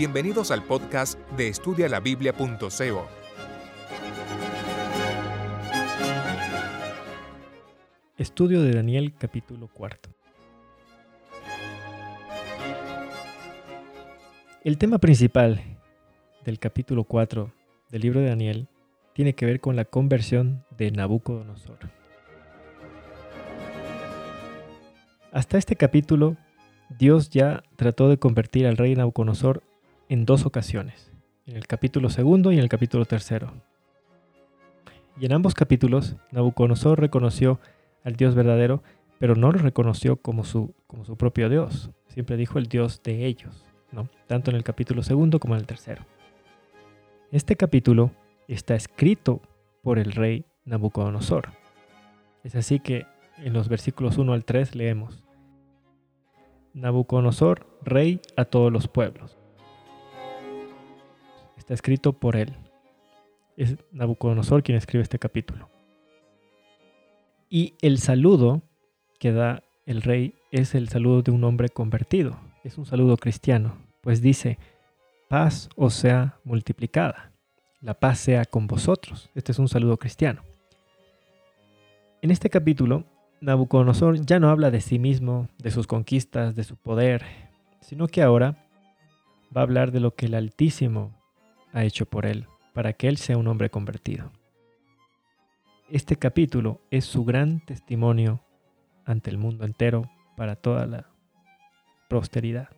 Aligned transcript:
Bienvenidos 0.00 0.50
al 0.50 0.62
podcast 0.62 1.18
de 1.36 1.48
estudialabiblia.co. 1.48 3.06
Estudio 8.16 8.62
de 8.62 8.72
Daniel 8.72 9.12
capítulo 9.18 9.68
cuarto. 9.68 10.08
El 14.64 14.78
tema 14.78 14.96
principal 14.96 15.62
del 16.46 16.58
capítulo 16.58 17.04
4 17.04 17.52
del 17.90 18.00
libro 18.00 18.20
de 18.20 18.28
Daniel 18.28 18.68
tiene 19.12 19.34
que 19.34 19.44
ver 19.44 19.60
con 19.60 19.76
la 19.76 19.84
conversión 19.84 20.64
de 20.78 20.92
Nabucodonosor. 20.92 21.90
Hasta 25.30 25.58
este 25.58 25.76
capítulo, 25.76 26.38
Dios 26.88 27.28
ya 27.28 27.62
trató 27.76 28.08
de 28.08 28.16
convertir 28.16 28.66
al 28.66 28.78
rey 28.78 28.94
Nabucodonosor 28.94 29.62
en 30.10 30.26
dos 30.26 30.44
ocasiones, 30.44 31.12
en 31.46 31.56
el 31.56 31.68
capítulo 31.68 32.10
segundo 32.10 32.50
y 32.50 32.56
en 32.56 32.62
el 32.62 32.68
capítulo 32.68 33.04
tercero. 33.04 33.52
Y 35.16 35.24
en 35.24 35.32
ambos 35.32 35.54
capítulos, 35.54 36.16
Nabucodonosor 36.32 36.98
reconoció 36.98 37.60
al 38.02 38.16
Dios 38.16 38.34
verdadero, 38.34 38.82
pero 39.20 39.36
no 39.36 39.52
lo 39.52 39.58
reconoció 39.58 40.16
como 40.16 40.42
su, 40.42 40.74
como 40.88 41.04
su 41.04 41.16
propio 41.16 41.48
Dios. 41.48 41.92
Siempre 42.08 42.36
dijo 42.36 42.58
el 42.58 42.66
Dios 42.66 43.04
de 43.04 43.24
ellos, 43.24 43.64
¿no? 43.92 44.08
tanto 44.26 44.50
en 44.50 44.56
el 44.56 44.64
capítulo 44.64 45.04
segundo 45.04 45.38
como 45.38 45.54
en 45.54 45.60
el 45.60 45.66
tercero. 45.68 46.04
Este 47.30 47.54
capítulo 47.54 48.10
está 48.48 48.74
escrito 48.74 49.40
por 49.80 50.00
el 50.00 50.10
rey 50.10 50.44
Nabucodonosor. 50.64 51.50
Es 52.42 52.56
así 52.56 52.80
que 52.80 53.06
en 53.38 53.52
los 53.52 53.68
versículos 53.68 54.18
1 54.18 54.32
al 54.32 54.44
3 54.44 54.74
leemos, 54.74 55.22
Nabucodonosor, 56.74 57.64
rey 57.84 58.20
a 58.36 58.44
todos 58.44 58.72
los 58.72 58.88
pueblos. 58.88 59.39
Está 61.70 61.74
escrito 61.74 62.12
por 62.14 62.34
él. 62.34 62.52
Es 63.56 63.76
Nabucodonosor 63.92 64.64
quien 64.64 64.76
escribe 64.76 65.04
este 65.04 65.20
capítulo. 65.20 65.70
Y 67.48 67.74
el 67.80 67.98
saludo 67.98 68.62
que 69.20 69.30
da 69.30 69.62
el 69.86 70.02
rey 70.02 70.34
es 70.50 70.74
el 70.74 70.88
saludo 70.88 71.22
de 71.22 71.30
un 71.30 71.44
hombre 71.44 71.68
convertido. 71.68 72.40
Es 72.64 72.76
un 72.76 72.86
saludo 72.86 73.16
cristiano, 73.16 73.76
pues 74.00 74.20
dice, 74.20 74.58
paz 75.28 75.68
os 75.76 75.94
sea 75.94 76.40
multiplicada, 76.42 77.30
la 77.80 77.94
paz 77.94 78.18
sea 78.18 78.46
con 78.46 78.66
vosotros. 78.66 79.30
Este 79.36 79.52
es 79.52 79.60
un 79.60 79.68
saludo 79.68 79.96
cristiano. 79.96 80.42
En 82.20 82.32
este 82.32 82.50
capítulo 82.50 83.04
Nabucodonosor 83.40 84.26
ya 84.26 84.40
no 84.40 84.50
habla 84.50 84.72
de 84.72 84.80
sí 84.80 84.98
mismo, 84.98 85.46
de 85.56 85.70
sus 85.70 85.86
conquistas, 85.86 86.56
de 86.56 86.64
su 86.64 86.74
poder, 86.74 87.22
sino 87.80 88.08
que 88.08 88.22
ahora 88.22 88.56
va 89.56 89.60
a 89.60 89.62
hablar 89.62 89.92
de 89.92 90.00
lo 90.00 90.16
que 90.16 90.26
el 90.26 90.34
Altísimo 90.34 91.19
ha 91.72 91.84
hecho 91.84 92.06
por 92.06 92.26
él, 92.26 92.46
para 92.72 92.92
que 92.92 93.08
él 93.08 93.16
sea 93.16 93.36
un 93.36 93.46
hombre 93.46 93.70
convertido. 93.70 94.30
Este 95.88 96.16
capítulo 96.16 96.80
es 96.90 97.04
su 97.04 97.24
gran 97.24 97.60
testimonio 97.60 98.40
ante 99.04 99.30
el 99.30 99.38
mundo 99.38 99.64
entero 99.64 100.08
para 100.36 100.56
toda 100.56 100.86
la 100.86 101.06
posteridad. 102.08 102.68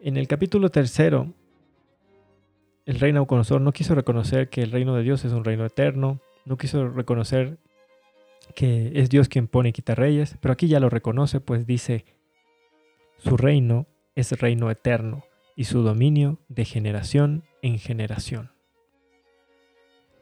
En 0.00 0.16
el 0.16 0.28
capítulo 0.28 0.68
tercero, 0.68 1.32
el 2.84 3.00
rey 3.00 3.12
Nabucodonosor 3.12 3.60
no 3.60 3.72
quiso 3.72 3.94
reconocer 3.94 4.48
que 4.48 4.62
el 4.62 4.70
reino 4.70 4.94
de 4.94 5.02
Dios 5.02 5.24
es 5.24 5.32
un 5.32 5.44
reino 5.44 5.64
eterno, 5.64 6.20
no 6.44 6.56
quiso 6.56 6.88
reconocer 6.88 7.58
que 8.54 8.92
es 8.94 9.08
Dios 9.10 9.28
quien 9.28 9.48
pone 9.48 9.70
y 9.70 9.72
quita 9.72 9.96
reyes, 9.96 10.36
pero 10.40 10.52
aquí 10.52 10.68
ya 10.68 10.78
lo 10.78 10.88
reconoce, 10.88 11.40
pues 11.40 11.66
dice, 11.66 12.04
su 13.16 13.36
reino 13.36 13.86
es 14.14 14.30
reino 14.38 14.70
eterno 14.70 15.24
y 15.56 15.64
su 15.64 15.82
dominio 15.82 16.38
de 16.48 16.66
generación 16.66 17.42
en 17.62 17.78
generación. 17.78 18.52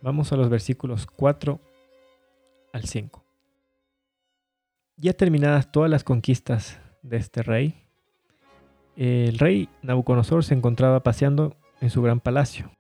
Vamos 0.00 0.32
a 0.32 0.36
los 0.36 0.48
versículos 0.48 1.06
4 1.06 1.60
al 2.72 2.84
5. 2.84 3.24
Ya 4.96 5.12
terminadas 5.12 5.72
todas 5.72 5.90
las 5.90 6.04
conquistas 6.04 6.80
de 7.02 7.16
este 7.16 7.42
rey, 7.42 7.84
el 8.96 9.38
rey 9.38 9.68
Nabucodonosor 9.82 10.44
se 10.44 10.54
encontraba 10.54 11.02
paseando 11.02 11.56
en 11.80 11.90
su 11.90 12.00
gran 12.00 12.20
palacio. 12.20 12.70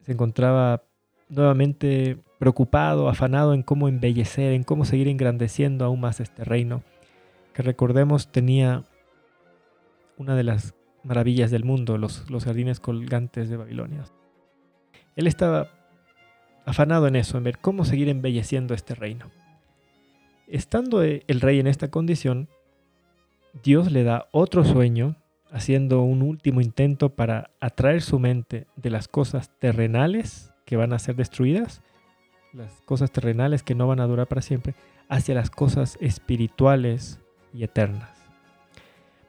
Se 0.00 0.12
encontraba 0.12 0.82
nuevamente 1.28 2.18
preocupado, 2.38 3.08
afanado 3.08 3.52
en 3.52 3.62
cómo 3.62 3.88
embellecer, 3.88 4.52
en 4.52 4.64
cómo 4.64 4.86
seguir 4.86 5.08
engrandeciendo 5.08 5.84
aún 5.84 6.00
más 6.00 6.20
este 6.20 6.44
reino, 6.44 6.82
que 7.52 7.62
recordemos 7.62 8.32
tenía 8.32 8.84
una 10.16 10.36
de 10.36 10.44
las 10.44 10.74
maravillas 11.04 11.50
del 11.50 11.64
mundo, 11.64 11.98
los, 11.98 12.28
los 12.30 12.44
jardines 12.44 12.80
colgantes 12.80 13.48
de 13.48 13.56
Babilonia. 13.56 14.04
Él 15.16 15.26
estaba 15.26 15.68
afanado 16.64 17.06
en 17.06 17.16
eso, 17.16 17.38
en 17.38 17.44
ver 17.44 17.58
cómo 17.58 17.84
seguir 17.84 18.08
embelleciendo 18.08 18.74
este 18.74 18.94
reino. 18.94 19.30
Estando 20.46 21.02
el 21.02 21.40
rey 21.40 21.60
en 21.60 21.66
esta 21.66 21.88
condición, 21.90 22.48
Dios 23.62 23.92
le 23.92 24.02
da 24.02 24.28
otro 24.32 24.64
sueño, 24.64 25.16
haciendo 25.52 26.02
un 26.02 26.22
último 26.22 26.60
intento 26.60 27.10
para 27.10 27.50
atraer 27.60 28.02
su 28.02 28.18
mente 28.18 28.66
de 28.76 28.90
las 28.90 29.06
cosas 29.06 29.50
terrenales 29.58 30.52
que 30.64 30.76
van 30.76 30.92
a 30.92 30.98
ser 30.98 31.14
destruidas 31.14 31.80
las 32.54 32.80
cosas 32.84 33.10
terrenales 33.10 33.62
que 33.62 33.74
no 33.74 33.86
van 33.86 34.00
a 34.00 34.06
durar 34.06 34.26
para 34.26 34.42
siempre, 34.42 34.74
hacia 35.08 35.34
las 35.34 35.50
cosas 35.50 35.98
espirituales 36.00 37.18
y 37.52 37.64
eternas. 37.64 38.13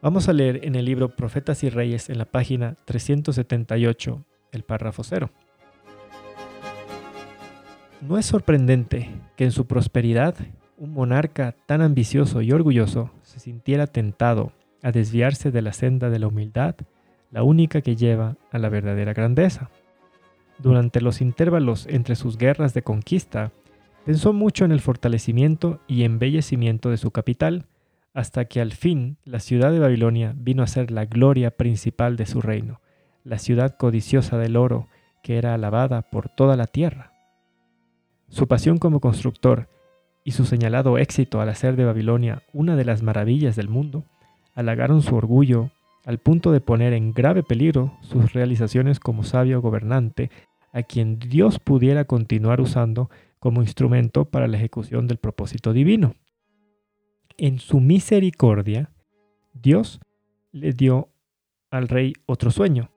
Vamos 0.05 0.29
a 0.29 0.33
leer 0.33 0.59
en 0.63 0.75
el 0.75 0.85
libro 0.85 1.15
Profetas 1.15 1.63
y 1.63 1.69
Reyes 1.71 2.11
en 2.11 2.19
la 2.19 2.25
página 2.25 2.75
378, 2.85 4.23
el 4.51 4.61
párrafo 4.61 5.03
0. 5.03 5.31
No 8.01 8.19
es 8.19 8.27
sorprendente 8.27 9.09
que 9.35 9.45
en 9.45 9.51
su 9.51 9.65
prosperidad 9.65 10.35
un 10.77 10.93
monarca 10.93 11.55
tan 11.65 11.81
ambicioso 11.81 12.43
y 12.43 12.51
orgulloso 12.51 13.09
se 13.23 13.39
sintiera 13.39 13.87
tentado 13.87 14.51
a 14.83 14.91
desviarse 14.91 15.49
de 15.49 15.63
la 15.63 15.73
senda 15.73 16.11
de 16.11 16.19
la 16.19 16.27
humildad, 16.27 16.75
la 17.31 17.41
única 17.41 17.81
que 17.81 17.95
lleva 17.95 18.37
a 18.51 18.59
la 18.59 18.69
verdadera 18.69 19.13
grandeza. 19.13 19.71
Durante 20.59 21.01
los 21.01 21.19
intervalos 21.19 21.87
entre 21.89 22.15
sus 22.15 22.37
guerras 22.37 22.75
de 22.75 22.83
conquista, 22.83 23.53
pensó 24.05 24.33
mucho 24.33 24.65
en 24.65 24.71
el 24.71 24.81
fortalecimiento 24.81 25.79
y 25.87 26.03
embellecimiento 26.03 26.91
de 26.91 26.97
su 26.97 27.09
capital, 27.09 27.65
hasta 28.15 28.45
que 28.45 28.61
al 28.61 28.71
fin 28.71 29.17
la 29.25 29.39
ciudad 29.39 29.71
de 29.73 29.79
Babilonia 29.79 30.33
vino 30.37 30.63
a 30.63 30.67
ser 30.67 30.89
la 30.89 31.05
gloria 31.05 31.51
principal 31.51 32.15
de 32.15 32.25
su 32.25 32.41
reino, 32.41 32.79
la 33.25 33.37
ciudad 33.37 33.75
codiciosa 33.77 34.37
del 34.37 34.55
oro, 34.55 34.87
que 35.21 35.37
era 35.37 35.53
alabada 35.53 36.01
por 36.01 36.29
toda 36.29 36.55
la 36.55 36.65
tierra. 36.65 37.11
Su 38.29 38.47
pasión 38.47 38.77
como 38.77 39.01
constructor 39.01 39.67
y 40.23 40.31
su 40.31 40.45
señalado 40.45 40.97
éxito 40.97 41.41
al 41.41 41.49
hacer 41.49 41.75
de 41.75 41.83
Babilonia 41.83 42.41
una 42.53 42.77
de 42.77 42.85
las 42.85 43.03
maravillas 43.03 43.57
del 43.57 43.67
mundo, 43.67 44.05
halagaron 44.55 45.01
su 45.01 45.13
orgullo 45.15 45.71
al 46.05 46.19
punto 46.19 46.53
de 46.53 46.61
poner 46.61 46.93
en 46.93 47.11
grave 47.11 47.43
peligro 47.43 47.97
sus 47.99 48.31
realizaciones 48.31 49.01
como 49.01 49.23
sabio 49.23 49.61
gobernante, 49.61 50.31
a 50.71 50.83
quien 50.83 51.19
Dios 51.19 51.59
pudiera 51.59 52.05
continuar 52.05 52.61
usando 52.61 53.09
como 53.39 53.61
instrumento 53.61 54.23
para 54.23 54.47
la 54.47 54.55
ejecución 54.55 55.05
del 55.05 55.17
propósito 55.17 55.73
divino. 55.73 56.15
En 57.37 57.59
su 57.59 57.79
misericordia, 57.79 58.91
Dios 59.53 59.99
le 60.51 60.73
dio 60.73 61.09
al 61.69 61.87
rey 61.87 62.13
otro 62.25 62.51
sueño, 62.51 62.91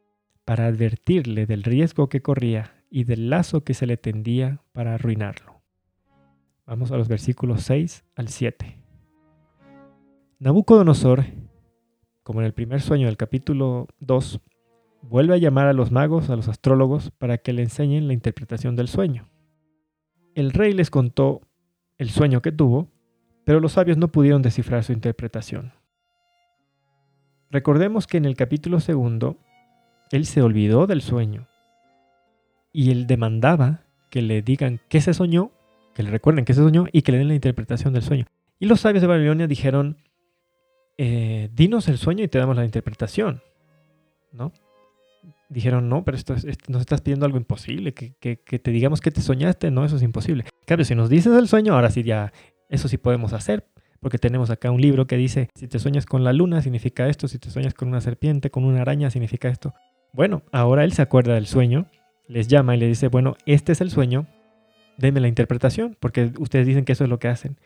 para 0.44 0.66
advertirle 0.66 1.46
del 1.46 1.62
riesgo 1.62 2.08
que 2.08 2.22
corría 2.22 2.72
y 2.90 3.04
del 3.04 3.28
lazo 3.28 3.64
que 3.64 3.74
se 3.74 3.86
le 3.86 3.96
tendía 3.96 4.62
para 4.72 4.94
arruinarlo. 4.94 5.60
Vamos 6.66 6.90
a 6.90 6.96
los 6.96 7.08
versículos 7.08 7.62
6 7.62 8.04
al 8.14 8.28
7. 8.28 8.78
Nabucodonosor 10.38 11.24
como 12.28 12.42
en 12.42 12.46
el 12.46 12.52
primer 12.52 12.82
sueño 12.82 13.06
del 13.06 13.16
capítulo 13.16 13.88
2, 14.00 14.38
vuelve 15.00 15.32
a 15.32 15.38
llamar 15.38 15.66
a 15.66 15.72
los 15.72 15.90
magos, 15.90 16.28
a 16.28 16.36
los 16.36 16.48
astrólogos, 16.48 17.10
para 17.10 17.38
que 17.38 17.54
le 17.54 17.62
enseñen 17.62 18.06
la 18.06 18.12
interpretación 18.12 18.76
del 18.76 18.88
sueño. 18.88 19.30
El 20.34 20.50
rey 20.50 20.74
les 20.74 20.90
contó 20.90 21.40
el 21.96 22.10
sueño 22.10 22.42
que 22.42 22.52
tuvo, 22.52 22.90
pero 23.48 23.60
los 23.60 23.72
sabios 23.72 23.96
no 23.96 24.08
pudieron 24.08 24.42
descifrar 24.42 24.84
su 24.84 24.92
interpretación. 24.92 25.72
Recordemos 27.50 28.06
que 28.06 28.18
en 28.18 28.26
el 28.26 28.36
capítulo 28.36 28.78
segundo, 28.78 29.38
él 30.10 30.26
se 30.26 30.42
olvidó 30.42 30.86
del 30.86 31.00
sueño 31.00 31.48
y 32.74 32.90
él 32.90 33.06
demandaba 33.06 33.84
que 34.10 34.20
le 34.20 34.42
digan 34.42 34.82
qué 34.90 35.00
se 35.00 35.14
soñó, 35.14 35.50
que 35.94 36.02
le 36.02 36.10
recuerden 36.10 36.44
qué 36.44 36.52
se 36.52 36.60
soñó 36.60 36.88
y 36.92 37.00
que 37.00 37.12
le 37.12 37.16
den 37.16 37.28
la 37.28 37.36
interpretación 37.36 37.94
del 37.94 38.02
sueño. 38.02 38.26
Y 38.58 38.66
los 38.66 38.80
sabios 38.80 39.00
de 39.00 39.08
Babilonia 39.08 39.46
dijeron, 39.46 39.96
eh, 40.98 41.48
dinos 41.54 41.88
el 41.88 41.96
sueño 41.96 42.24
y 42.24 42.28
te 42.28 42.38
damos 42.38 42.54
la 42.54 42.66
interpretación, 42.66 43.40
¿no? 44.30 44.52
Dijeron, 45.48 45.88
no, 45.88 46.04
pero 46.04 46.18
esto, 46.18 46.34
nos 46.68 46.82
estás 46.82 47.00
pidiendo 47.00 47.24
algo 47.24 47.38
imposible, 47.38 47.94
que, 47.94 48.10
te 48.36 48.70
digamos 48.70 49.00
que 49.00 49.10
te 49.10 49.22
soñaste, 49.22 49.70
no, 49.70 49.86
eso 49.86 49.96
es 49.96 50.02
imposible. 50.02 50.44
Claro, 50.66 50.84
si 50.84 50.94
nos 50.94 51.08
dices 51.08 51.34
el 51.34 51.48
sueño, 51.48 51.72
ahora 51.72 51.88
sí 51.88 52.02
ya, 52.02 52.30
eso 52.68 52.88
sí 52.88 52.98
podemos 52.98 53.32
hacer, 53.32 53.66
porque 54.00 54.18
tenemos 54.18 54.50
acá 54.50 54.70
un 54.70 54.80
libro 54.80 55.06
que 55.06 55.16
dice, 55.16 55.48
si 55.54 55.68
te 55.68 55.78
sueñas 55.78 56.06
con 56.06 56.24
la 56.24 56.32
luna 56.32 56.62
significa 56.62 57.08
esto, 57.08 57.28
si 57.28 57.38
te 57.38 57.50
sueñas 57.50 57.74
con 57.74 57.88
una 57.88 58.00
serpiente, 58.00 58.50
con 58.50 58.64
una 58.64 58.82
araña 58.82 59.10
significa 59.10 59.48
esto. 59.48 59.74
Bueno, 60.12 60.42
ahora 60.52 60.84
él 60.84 60.92
se 60.92 61.02
acuerda 61.02 61.34
del 61.34 61.46
sueño, 61.46 61.86
les 62.28 62.48
llama 62.48 62.76
y 62.76 62.78
le 62.78 62.86
dice, 62.86 63.08
bueno, 63.08 63.36
este 63.46 63.72
es 63.72 63.80
el 63.80 63.90
sueño, 63.90 64.26
denme 64.96 65.20
la 65.20 65.28
interpretación, 65.28 65.96
porque 65.98 66.32
ustedes 66.38 66.66
dicen 66.66 66.84
que 66.84 66.92
eso 66.92 67.04
es 67.04 67.10
lo 67.10 67.18
que 67.18 67.28
hacen, 67.28 67.58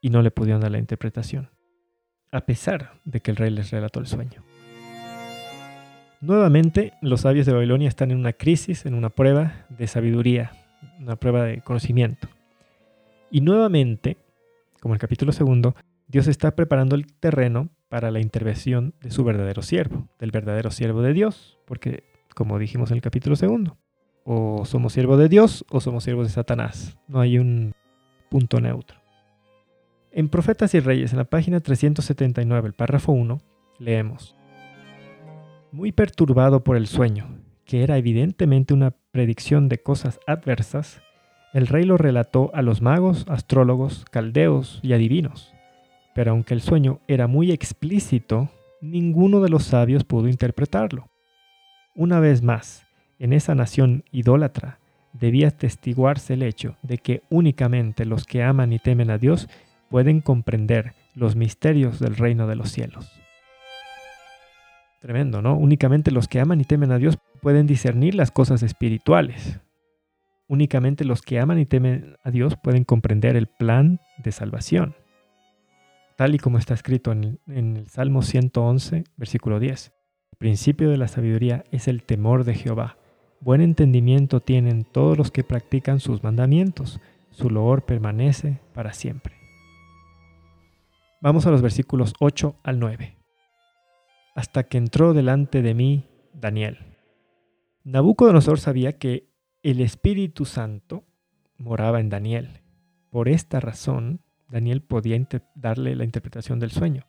y 0.00 0.10
no 0.10 0.22
le 0.22 0.30
pudieron 0.30 0.60
dar 0.60 0.70
la 0.70 0.78
interpretación, 0.78 1.50
a 2.30 2.42
pesar 2.42 3.00
de 3.04 3.20
que 3.20 3.30
el 3.30 3.36
rey 3.36 3.50
les 3.50 3.70
relató 3.70 4.00
el 4.00 4.06
sueño. 4.06 4.42
Nuevamente, 6.20 6.92
los 7.00 7.22
sabios 7.22 7.46
de 7.46 7.52
Babilonia 7.52 7.88
están 7.88 8.12
en 8.12 8.18
una 8.18 8.32
crisis, 8.32 8.86
en 8.86 8.94
una 8.94 9.10
prueba 9.10 9.66
de 9.68 9.88
sabiduría, 9.88 10.52
una 11.00 11.16
prueba 11.16 11.44
de 11.44 11.62
conocimiento. 11.62 12.28
Y 13.28 13.40
nuevamente, 13.40 14.18
como 14.82 14.94
el 14.94 15.00
capítulo 15.00 15.30
segundo, 15.30 15.76
Dios 16.08 16.26
está 16.26 16.56
preparando 16.56 16.96
el 16.96 17.06
terreno 17.06 17.68
para 17.88 18.10
la 18.10 18.18
intervención 18.18 18.94
de 19.00 19.12
su 19.12 19.22
verdadero 19.22 19.62
siervo, 19.62 20.08
del 20.18 20.32
verdadero 20.32 20.72
siervo 20.72 21.02
de 21.02 21.12
Dios, 21.12 21.60
porque 21.66 22.02
como 22.34 22.58
dijimos 22.58 22.90
en 22.90 22.96
el 22.96 23.00
capítulo 23.00 23.36
segundo, 23.36 23.78
o 24.24 24.64
somos 24.64 24.92
siervos 24.94 25.20
de 25.20 25.28
Dios 25.28 25.64
o 25.70 25.80
somos 25.80 26.02
siervos 26.02 26.26
de 26.26 26.32
Satanás. 26.32 26.98
No 27.06 27.20
hay 27.20 27.38
un 27.38 27.74
punto 28.28 28.60
neutro. 28.60 28.98
En 30.10 30.28
Profetas 30.28 30.74
y 30.74 30.80
Reyes, 30.80 31.12
en 31.12 31.18
la 31.18 31.26
página 31.26 31.60
379, 31.60 32.66
el 32.66 32.74
párrafo 32.74 33.12
1, 33.12 33.38
leemos, 33.78 34.34
Muy 35.70 35.92
perturbado 35.92 36.64
por 36.64 36.76
el 36.76 36.88
sueño, 36.88 37.38
que 37.64 37.84
era 37.84 37.98
evidentemente 37.98 38.74
una 38.74 38.96
predicción 39.12 39.68
de 39.68 39.80
cosas 39.80 40.18
adversas, 40.26 41.00
el 41.52 41.66
rey 41.66 41.84
lo 41.84 41.98
relató 41.98 42.50
a 42.54 42.62
los 42.62 42.80
magos, 42.80 43.26
astrólogos, 43.28 44.04
caldeos 44.10 44.80
y 44.82 44.94
adivinos. 44.94 45.52
Pero 46.14 46.30
aunque 46.30 46.54
el 46.54 46.62
sueño 46.62 47.00
era 47.08 47.26
muy 47.26 47.52
explícito, 47.52 48.48
ninguno 48.80 49.40
de 49.40 49.50
los 49.50 49.64
sabios 49.64 50.04
pudo 50.04 50.28
interpretarlo. 50.28 51.08
Una 51.94 52.20
vez 52.20 52.42
más, 52.42 52.86
en 53.18 53.32
esa 53.32 53.54
nación 53.54 54.04
idólatra 54.12 54.78
debía 55.12 55.50
testiguarse 55.50 56.34
el 56.34 56.42
hecho 56.42 56.76
de 56.82 56.98
que 56.98 57.22
únicamente 57.28 58.06
los 58.06 58.24
que 58.24 58.42
aman 58.42 58.72
y 58.72 58.78
temen 58.78 59.10
a 59.10 59.18
Dios 59.18 59.48
pueden 59.90 60.22
comprender 60.22 60.94
los 61.14 61.36
misterios 61.36 61.98
del 61.98 62.16
reino 62.16 62.46
de 62.46 62.56
los 62.56 62.70
cielos. 62.70 63.12
Tremendo, 65.00 65.42
¿no? 65.42 65.54
Únicamente 65.56 66.10
los 66.10 66.28
que 66.28 66.40
aman 66.40 66.60
y 66.60 66.64
temen 66.64 66.92
a 66.92 66.98
Dios 66.98 67.18
pueden 67.42 67.66
discernir 67.66 68.14
las 68.14 68.30
cosas 68.30 68.62
espirituales. 68.62 69.60
Únicamente 70.52 71.06
los 71.06 71.22
que 71.22 71.40
aman 71.40 71.58
y 71.58 71.64
temen 71.64 72.18
a 72.22 72.30
Dios 72.30 72.56
pueden 72.62 72.84
comprender 72.84 73.36
el 73.36 73.46
plan 73.46 74.00
de 74.18 74.32
salvación. 74.32 74.94
Tal 76.18 76.34
y 76.34 76.38
como 76.38 76.58
está 76.58 76.74
escrito 76.74 77.10
en 77.10 77.38
el, 77.46 77.86
Salmo 77.88 78.20
111, 78.20 79.04
versículo 79.16 79.60
10. 79.60 79.92
El 80.32 80.36
principio 80.36 80.90
de 80.90 80.98
la 80.98 81.08
sabiduría 81.08 81.64
es 81.70 81.88
el 81.88 82.02
temor 82.02 82.44
de 82.44 82.52
Jehová 82.52 82.98
Buen 83.40 83.62
entendimiento 83.62 84.40
tienen 84.40 84.84
todos 84.84 85.16
los 85.16 85.30
que 85.30 85.42
practican 85.42 86.00
sus 86.00 86.22
mandamientos, 86.22 87.00
su 87.30 87.48
loor 87.48 87.82
permanece 87.86 88.60
para 88.74 88.92
siempre. 88.92 89.34
Vamos 91.22 91.46
a 91.46 91.50
los 91.50 91.62
versículos 91.62 92.12
8 92.20 92.56
al 92.62 92.78
9. 92.78 93.16
Hasta 94.34 94.64
que 94.64 94.76
entró 94.76 95.14
delante 95.14 95.62
de 95.62 95.72
mí 95.72 96.04
Daniel. 96.34 96.78
Nabucodonosor 97.84 98.60
sabía 98.60 98.98
que 98.98 99.31
el 99.62 99.80
Espíritu 99.80 100.44
Santo 100.44 101.04
moraba 101.56 102.00
en 102.00 102.08
Daniel. 102.08 102.62
Por 103.10 103.28
esta 103.28 103.60
razón, 103.60 104.20
Daniel 104.48 104.82
podía 104.82 105.16
darle 105.54 105.94
la 105.94 106.04
interpretación 106.04 106.58
del 106.58 106.72
sueño. 106.72 107.06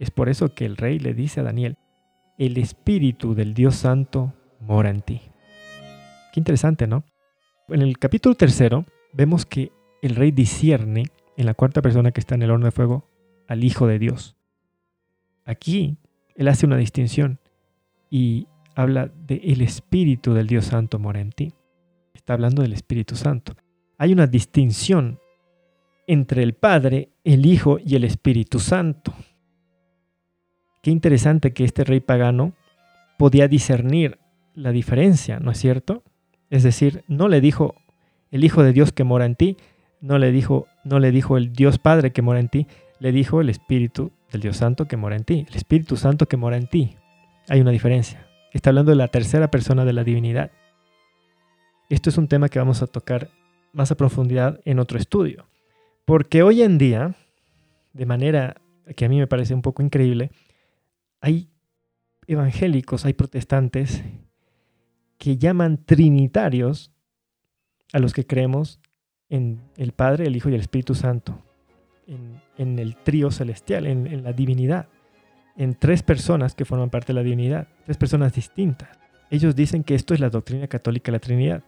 Es 0.00 0.10
por 0.10 0.28
eso 0.28 0.54
que 0.54 0.66
el 0.66 0.76
rey 0.76 0.98
le 0.98 1.14
dice 1.14 1.40
a 1.40 1.44
Daniel, 1.44 1.78
el 2.36 2.58
Espíritu 2.58 3.34
del 3.34 3.54
Dios 3.54 3.76
Santo 3.76 4.32
mora 4.60 4.90
en 4.90 5.02
ti. 5.02 5.20
Qué 6.32 6.40
interesante, 6.40 6.88
¿no? 6.88 7.04
En 7.68 7.80
el 7.80 7.96
capítulo 7.98 8.34
tercero 8.34 8.84
vemos 9.12 9.46
que 9.46 9.70
el 10.02 10.16
rey 10.16 10.32
discierne 10.32 11.04
en 11.36 11.46
la 11.46 11.54
cuarta 11.54 11.80
persona 11.80 12.10
que 12.10 12.20
está 12.20 12.34
en 12.34 12.42
el 12.42 12.50
horno 12.50 12.66
de 12.66 12.72
fuego 12.72 13.08
al 13.46 13.62
Hijo 13.62 13.86
de 13.86 14.00
Dios. 14.00 14.36
Aquí 15.44 15.96
él 16.34 16.48
hace 16.48 16.66
una 16.66 16.76
distinción 16.76 17.38
y 18.10 18.48
habla 18.74 19.06
de 19.06 19.36
el 19.44 19.60
Espíritu 19.60 20.34
del 20.34 20.48
Dios 20.48 20.66
Santo 20.66 20.98
mora 20.98 21.20
en 21.20 21.30
ti. 21.30 21.54
Está 22.24 22.32
hablando 22.32 22.62
del 22.62 22.72
Espíritu 22.72 23.16
Santo. 23.16 23.52
Hay 23.98 24.10
una 24.14 24.26
distinción 24.26 25.18
entre 26.06 26.42
el 26.42 26.54
Padre, 26.54 27.10
el 27.22 27.44
Hijo 27.44 27.76
y 27.84 27.96
el 27.96 28.04
Espíritu 28.04 28.60
Santo. 28.60 29.12
Qué 30.82 30.90
interesante 30.90 31.52
que 31.52 31.64
este 31.64 31.84
rey 31.84 32.00
pagano 32.00 32.54
podía 33.18 33.46
discernir 33.46 34.16
la 34.54 34.72
diferencia, 34.72 35.38
¿no 35.38 35.50
es 35.50 35.58
cierto? 35.58 36.02
Es 36.48 36.62
decir, 36.62 37.04
no 37.08 37.28
le 37.28 37.42
dijo 37.42 37.74
el 38.30 38.42
Hijo 38.44 38.62
de 38.62 38.72
Dios 38.72 38.90
que 38.90 39.04
mora 39.04 39.26
en 39.26 39.36
ti, 39.36 39.58
no 40.00 40.16
le 40.16 40.32
dijo, 40.32 40.66
no 40.82 41.00
le 41.00 41.10
dijo 41.10 41.36
el 41.36 41.52
Dios 41.52 41.78
Padre 41.78 42.12
que 42.14 42.22
mora 42.22 42.40
en 42.40 42.48
ti, 42.48 42.66
le 43.00 43.12
dijo 43.12 43.42
el 43.42 43.50
Espíritu 43.50 44.12
del 44.32 44.40
Dios 44.40 44.56
Santo 44.56 44.86
que 44.86 44.96
mora 44.96 45.16
en 45.16 45.24
ti, 45.24 45.44
el 45.46 45.56
Espíritu 45.56 45.98
Santo 45.98 46.24
que 46.24 46.38
mora 46.38 46.56
en 46.56 46.68
ti. 46.68 46.96
Hay 47.50 47.60
una 47.60 47.70
diferencia. 47.70 48.26
Está 48.50 48.70
hablando 48.70 48.92
de 48.92 48.96
la 48.96 49.08
tercera 49.08 49.50
persona 49.50 49.84
de 49.84 49.92
la 49.92 50.04
divinidad. 50.04 50.52
Esto 51.94 52.10
es 52.10 52.18
un 52.18 52.26
tema 52.26 52.48
que 52.48 52.58
vamos 52.58 52.82
a 52.82 52.88
tocar 52.88 53.30
más 53.72 53.92
a 53.92 53.96
profundidad 53.96 54.60
en 54.64 54.80
otro 54.80 54.98
estudio. 54.98 55.46
Porque 56.04 56.42
hoy 56.42 56.62
en 56.62 56.76
día, 56.76 57.14
de 57.92 58.04
manera 58.04 58.56
que 58.96 59.04
a 59.04 59.08
mí 59.08 59.16
me 59.16 59.28
parece 59.28 59.54
un 59.54 59.62
poco 59.62 59.80
increíble, 59.80 60.32
hay 61.20 61.48
evangélicos, 62.26 63.04
hay 63.04 63.12
protestantes 63.12 64.02
que 65.18 65.36
llaman 65.38 65.84
trinitarios 65.84 66.90
a 67.92 68.00
los 68.00 68.12
que 68.12 68.26
creemos 68.26 68.80
en 69.28 69.60
el 69.76 69.92
Padre, 69.92 70.26
el 70.26 70.34
Hijo 70.34 70.48
y 70.48 70.54
el 70.54 70.60
Espíritu 70.62 70.96
Santo, 70.96 71.44
en, 72.08 72.78
el 72.80 72.96
trío 72.96 73.30
celestial, 73.30 73.86
en, 73.86 74.08
en, 74.08 74.24
la 74.24 74.32
divinidad, 74.32 74.88
en 75.56 75.76
tres 75.76 76.02
personas 76.02 76.56
que 76.56 76.64
forman 76.64 76.90
parte 76.90 77.12
de 77.12 77.20
la 77.20 77.22
divinidad, 77.22 77.68
tres 77.84 77.98
personas 77.98 78.34
distintas. 78.34 78.88
Ellos 79.30 79.54
dicen 79.54 79.84
que 79.84 79.94
esto 79.94 80.12
es 80.12 80.18
la 80.18 80.28
doctrina 80.28 80.66
católica 80.66 81.12
de 81.12 81.16
la 81.16 81.20
Trinidad. 81.20 81.62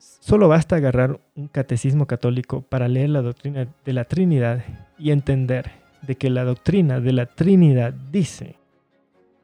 Solo 0.00 0.48
basta 0.48 0.76
agarrar 0.76 1.20
un 1.36 1.48
catecismo 1.48 2.06
católico 2.06 2.62
para 2.62 2.88
leer 2.88 3.10
la 3.10 3.20
doctrina 3.20 3.68
de 3.84 3.92
la 3.92 4.04
Trinidad 4.04 4.64
y 4.98 5.10
entender 5.10 5.72
de 6.00 6.14
que 6.14 6.30
la 6.30 6.44
doctrina 6.44 7.00
de 7.00 7.12
la 7.12 7.26
Trinidad 7.26 7.92
dice 7.92 8.56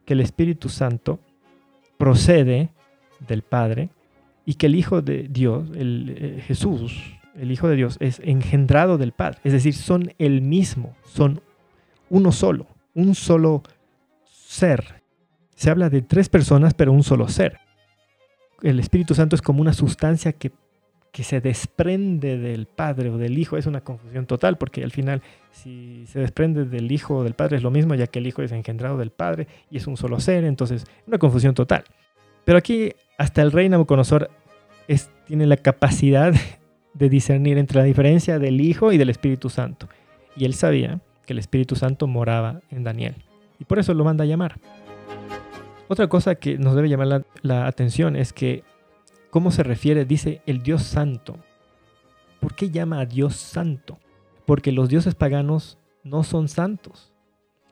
que 0.06 0.14
el 0.14 0.20
Espíritu 0.20 0.70
Santo 0.70 1.18
procede 1.98 2.70
del 3.28 3.42
Padre 3.42 3.90
y 4.46 4.54
que 4.54 4.66
el 4.66 4.76
Hijo 4.76 5.02
de 5.02 5.28
Dios, 5.28 5.68
el, 5.76 6.14
eh, 6.16 6.42
Jesús, 6.46 7.02
el 7.34 7.52
Hijo 7.52 7.68
de 7.68 7.76
Dios, 7.76 7.98
es 8.00 8.20
engendrado 8.24 8.96
del 8.96 9.12
Padre. 9.12 9.40
Es 9.44 9.52
decir, 9.52 9.74
son 9.74 10.14
el 10.18 10.40
mismo, 10.40 10.96
son 11.04 11.42
uno 12.08 12.32
solo, 12.32 12.66
un 12.94 13.14
solo 13.14 13.62
ser. 14.24 15.02
Se 15.54 15.68
habla 15.68 15.90
de 15.90 16.00
tres 16.00 16.30
personas, 16.30 16.72
pero 16.72 16.92
un 16.92 17.02
solo 17.02 17.28
ser. 17.28 17.58
El 18.62 18.80
Espíritu 18.80 19.14
Santo 19.14 19.36
es 19.36 19.42
como 19.42 19.60
una 19.60 19.72
sustancia 19.72 20.32
que, 20.32 20.52
que 21.12 21.22
se 21.22 21.40
desprende 21.40 22.38
del 22.38 22.66
Padre 22.66 23.10
o 23.10 23.18
del 23.18 23.38
Hijo. 23.38 23.56
Es 23.56 23.66
una 23.66 23.82
confusión 23.82 24.26
total, 24.26 24.56
porque 24.56 24.82
al 24.82 24.90
final, 24.90 25.22
si 25.52 26.04
se 26.06 26.20
desprende 26.20 26.64
del 26.64 26.90
Hijo 26.90 27.16
o 27.16 27.24
del 27.24 27.34
Padre, 27.34 27.56
es 27.56 27.62
lo 27.62 27.70
mismo, 27.70 27.94
ya 27.94 28.06
que 28.06 28.18
el 28.18 28.26
Hijo 28.26 28.42
es 28.42 28.52
engendrado 28.52 28.96
del 28.96 29.10
Padre 29.10 29.46
y 29.70 29.76
es 29.76 29.86
un 29.86 29.96
solo 29.96 30.20
ser. 30.20 30.44
Entonces, 30.44 30.84
una 31.06 31.18
confusión 31.18 31.54
total. 31.54 31.84
Pero 32.44 32.58
aquí 32.58 32.92
hasta 33.18 33.42
el 33.42 33.52
rey 33.52 33.68
Nabucodonosor 33.68 34.30
tiene 35.26 35.46
la 35.46 35.56
capacidad 35.56 36.32
de 36.94 37.08
discernir 37.08 37.58
entre 37.58 37.80
la 37.80 37.84
diferencia 37.84 38.38
del 38.38 38.60
Hijo 38.60 38.92
y 38.92 38.98
del 38.98 39.10
Espíritu 39.10 39.50
Santo. 39.50 39.88
Y 40.36 40.44
él 40.44 40.54
sabía 40.54 41.00
que 41.26 41.32
el 41.32 41.38
Espíritu 41.38 41.76
Santo 41.76 42.06
moraba 42.06 42.60
en 42.70 42.84
Daniel. 42.84 43.16
Y 43.58 43.64
por 43.64 43.78
eso 43.78 43.92
lo 43.94 44.04
manda 44.04 44.24
a 44.24 44.26
llamar. 44.26 44.58
Otra 45.88 46.08
cosa 46.08 46.34
que 46.34 46.58
nos 46.58 46.74
debe 46.74 46.88
llamar 46.88 47.24
la, 47.42 47.66
atención 47.66 48.16
es 48.16 48.32
que 48.32 48.64
cómo 49.30 49.50
se 49.50 49.62
refiere, 49.62 50.04
dice 50.04 50.42
el 50.46 50.62
Dios 50.62 50.82
Santo. 50.82 51.36
¿Por 52.40 52.54
qué 52.54 52.70
llama 52.70 53.00
a 53.00 53.06
Dios 53.06 53.36
Santo? 53.36 53.98
Porque 54.46 54.72
los 54.72 54.88
dioses 54.88 55.14
paganos 55.14 55.78
no 56.02 56.24
son 56.24 56.48
santos. 56.48 57.12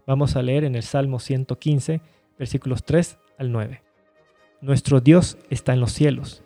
Vamos 0.06 0.36
a 0.36 0.42
leer 0.42 0.64
en 0.64 0.74
el 0.74 0.82
Salmo 0.82 1.18
115, 1.18 2.00
versículos 2.38 2.84
3 2.84 3.18
al 3.38 3.52
9. 3.52 3.82
Nuestro 4.60 5.00
Dios 5.00 5.36
está 5.50 5.72
en 5.72 5.80
los 5.80 5.92
cielos. 5.92 6.42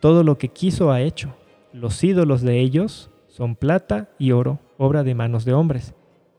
Todo 0.00 0.24
lo 0.24 0.38
que 0.38 0.48
quiso 0.48 0.90
ha 0.90 1.00
hecho. 1.00 1.36
Los 1.72 2.02
ídolos 2.02 2.42
de 2.42 2.60
ellos 2.60 3.10
son 3.28 3.54
plata 3.54 4.10
y 4.18 4.32
oro, 4.32 4.58
obra 4.76 5.04
de 5.04 5.14
manos 5.14 5.44
de 5.44 5.54
hombres. 5.54 5.94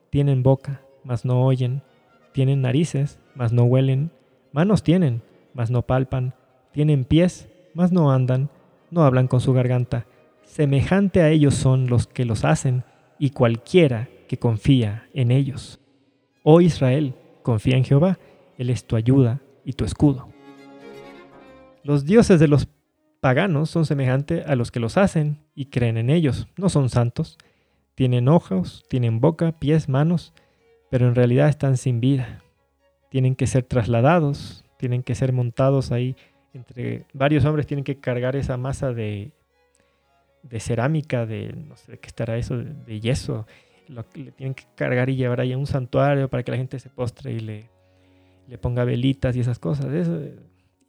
Tienen 0.10 0.44
boca, 0.44 0.82
mas 1.04 1.26
no 1.26 1.44
oyen. 1.46 1.82
Tienen 2.34 2.62
narices, 2.62 3.20
mas 3.36 3.54
no 3.54 3.64
huelen. 3.64 4.12
Manos 4.54 4.84
tienen, 4.84 5.24
mas 5.56 5.72
no 5.72 5.82
palpan. 5.82 6.36
Tienen 6.72 7.06
pies, 7.06 7.50
mas 7.74 7.92
no 7.92 8.12
andan. 8.12 8.50
No 8.92 9.04
hablan 9.04 9.28
con 9.28 9.42
su 9.42 9.52
garganta. 9.52 10.06
Semejante 10.44 11.22
a 11.22 11.30
ellos 11.30 11.56
son 11.56 11.88
los 11.88 12.06
que 12.06 12.24
los 12.24 12.46
hacen, 12.46 12.84
y 13.18 13.32
cualquiera 13.32 14.10
que 14.28 14.38
confía 14.38 15.10
en 15.14 15.32
ellos. 15.32 15.80
Oh 16.44 16.62
Israel, 16.62 17.16
confía 17.42 17.78
en 17.78 17.84
Jehová, 17.84 18.20
Él 18.60 18.70
es 18.70 18.86
tu 18.86 18.96
ayuda 18.96 19.42
y 19.66 19.74
tu 19.74 19.86
escudo. 19.86 20.30
Los 21.84 22.06
dioses 22.06 22.40
de 22.40 22.48
los 22.48 22.68
paganos 23.22 23.72
son 23.72 23.88
semejantes 23.88 24.46
a 24.46 24.56
los 24.56 24.70
que 24.70 24.80
los 24.80 24.98
hacen 24.98 25.40
y 25.56 25.66
creen 25.66 25.98
en 25.98 26.12
ellos. 26.12 26.48
No 26.58 26.70
son 26.70 26.90
santos. 26.90 27.40
Tienen 27.96 28.28
ojos, 28.28 28.86
tienen 28.88 29.20
boca, 29.20 29.54
pies, 29.54 29.90
manos, 29.90 30.34
pero 30.92 31.08
en 31.08 31.16
realidad 31.16 31.50
están 31.50 31.78
sin 31.78 32.00
vida. 32.00 32.43
Tienen 33.14 33.36
que 33.36 33.46
ser 33.46 33.62
trasladados, 33.62 34.66
tienen 34.80 35.04
que 35.04 35.14
ser 35.14 35.34
montados 35.34 35.92
ahí 35.92 36.16
entre 36.52 37.06
varios 37.14 37.46
hombres, 37.46 37.68
tienen 37.68 37.84
que 37.84 38.00
cargar 38.00 38.36
esa 38.36 38.58
masa 38.58 38.92
de, 38.92 39.34
de 40.42 40.60
cerámica, 40.60 41.28
de 41.28 41.54
no 41.54 41.78
sé 41.78 42.00
qué 42.00 42.08
estará 42.08 42.38
eso, 42.38 42.58
de, 42.58 43.00
yeso. 43.00 43.46
Lo, 43.88 44.04
le 44.16 44.32
tienen 44.32 44.56
que 44.56 44.64
cargar 44.74 45.12
y 45.12 45.16
llevar 45.16 45.42
ahí 45.42 45.54
a 45.54 45.60
un 45.60 45.68
santuario 45.68 46.28
para 46.28 46.42
que 46.42 46.50
la 46.50 46.58
gente 46.58 46.80
se 46.80 46.90
postre 46.90 47.34
y 47.34 47.40
le, 47.40 47.70
le 48.48 48.58
ponga 48.58 48.84
velitas 48.84 49.36
y 49.36 49.42
esas 49.42 49.60
cosas. 49.60 49.94
Eso, 49.94 50.20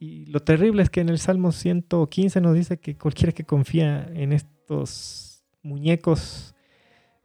y 0.01 0.25
lo 0.25 0.41
terrible 0.41 0.83
es 0.83 0.89
que 0.89 1.03
en 1.03 1.11
el 1.11 1.19
Salmo 1.19 1.53
115 1.53 2.41
nos 2.41 2.55
dice 2.55 2.79
que 2.79 2.97
cualquiera 2.97 3.33
que 3.33 3.45
confía 3.45 4.09
en 4.15 4.33
estos 4.33 5.45
muñecos 5.63 6.55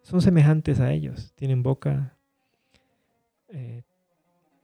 son 0.01 0.21
semejantes 0.21 0.81
a 0.81 0.91
ellos. 0.91 1.31
Tienen 1.35 1.63
boca, 1.63 2.17
eh, 3.47 3.83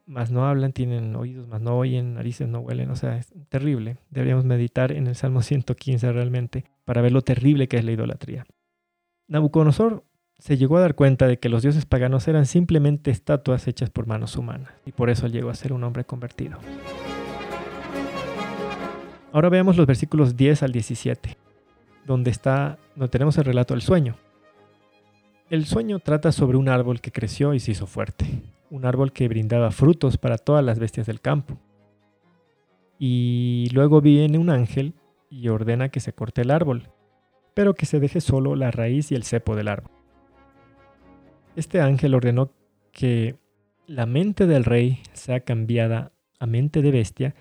más 0.05 0.31
no 0.31 0.47
hablan, 0.47 0.73
tienen 0.73 1.15
oídos, 1.15 1.47
más 1.47 1.61
no 1.61 1.77
oyen, 1.77 2.13
narices 2.13 2.47
no 2.47 2.59
huelen. 2.59 2.89
O 2.89 2.95
sea, 2.95 3.17
es 3.17 3.33
terrible. 3.49 3.97
Deberíamos 4.09 4.45
meditar 4.45 4.91
en 4.91 5.07
el 5.07 5.15
Salmo 5.15 5.41
115 5.41 6.11
realmente 6.11 6.65
para 6.83 7.01
ver 7.01 7.11
lo 7.11 7.21
terrible 7.21 7.67
que 7.67 7.77
es 7.77 7.85
la 7.85 7.91
idolatría. 7.91 8.45
Nabucodonosor 9.27 10.03
se 10.37 10.57
llegó 10.57 10.77
a 10.77 10.81
dar 10.81 10.95
cuenta 10.95 11.27
de 11.27 11.39
que 11.39 11.49
los 11.49 11.63
dioses 11.63 11.85
paganos 11.85 12.27
eran 12.27 12.45
simplemente 12.45 13.09
estatuas 13.09 13.67
hechas 13.67 13.89
por 13.89 14.05
manos 14.05 14.35
humanas 14.35 14.73
y 14.85 14.91
por 14.91 15.09
eso 15.09 15.27
llegó 15.27 15.49
a 15.49 15.55
ser 15.55 15.73
un 15.73 15.83
hombre 15.83 16.03
convertido. 16.03 16.59
Ahora 19.31 19.49
veamos 19.49 19.75
los 19.75 19.85
versículos 19.85 20.37
10 20.37 20.63
al 20.63 20.71
17, 20.71 21.37
donde 22.05 22.31
está, 22.31 22.77
donde 22.95 23.09
tenemos 23.09 23.37
el 23.37 23.45
relato 23.45 23.73
del 23.73 23.81
sueño. 23.81 24.15
El 25.49 25.65
sueño 25.65 25.99
trata 25.99 26.31
sobre 26.31 26.57
un 26.57 26.69
árbol 26.69 27.01
que 27.01 27.11
creció 27.11 27.53
y 27.53 27.59
se 27.59 27.71
hizo 27.71 27.85
fuerte, 27.85 28.25
un 28.75 28.85
árbol 28.85 29.13
que 29.13 29.29
brindaba 29.29 29.71
frutos 29.71 30.17
para 30.17 30.37
todas 30.37 30.63
las 30.63 30.79
bestias 30.79 31.07
del 31.07 31.21
campo. 31.21 31.57
Y 32.99 33.69
luego 33.73 34.01
viene 34.01 34.37
un 34.37 34.49
ángel 34.49 34.93
y 35.29 35.47
ordena 35.47 35.89
que 35.89 36.01
se 36.01 36.11
corte 36.11 36.41
el 36.41 36.51
árbol, 36.51 36.89
pero 37.53 37.73
que 37.73 37.85
se 37.85 38.01
deje 38.01 38.19
solo 38.19 38.55
la 38.55 38.71
raíz 38.71 39.11
y 39.11 39.15
el 39.15 39.23
cepo 39.23 39.55
del 39.55 39.69
árbol. 39.69 39.91
Este 41.55 41.79
ángel 41.79 42.15
ordenó 42.15 42.51
que 42.91 43.37
la 43.87 44.05
mente 44.05 44.45
del 44.45 44.65
rey 44.65 45.01
sea 45.13 45.39
cambiada 45.39 46.11
a 46.39 46.45
mente 46.45 46.81
de 46.81 46.91
bestia 46.91 47.35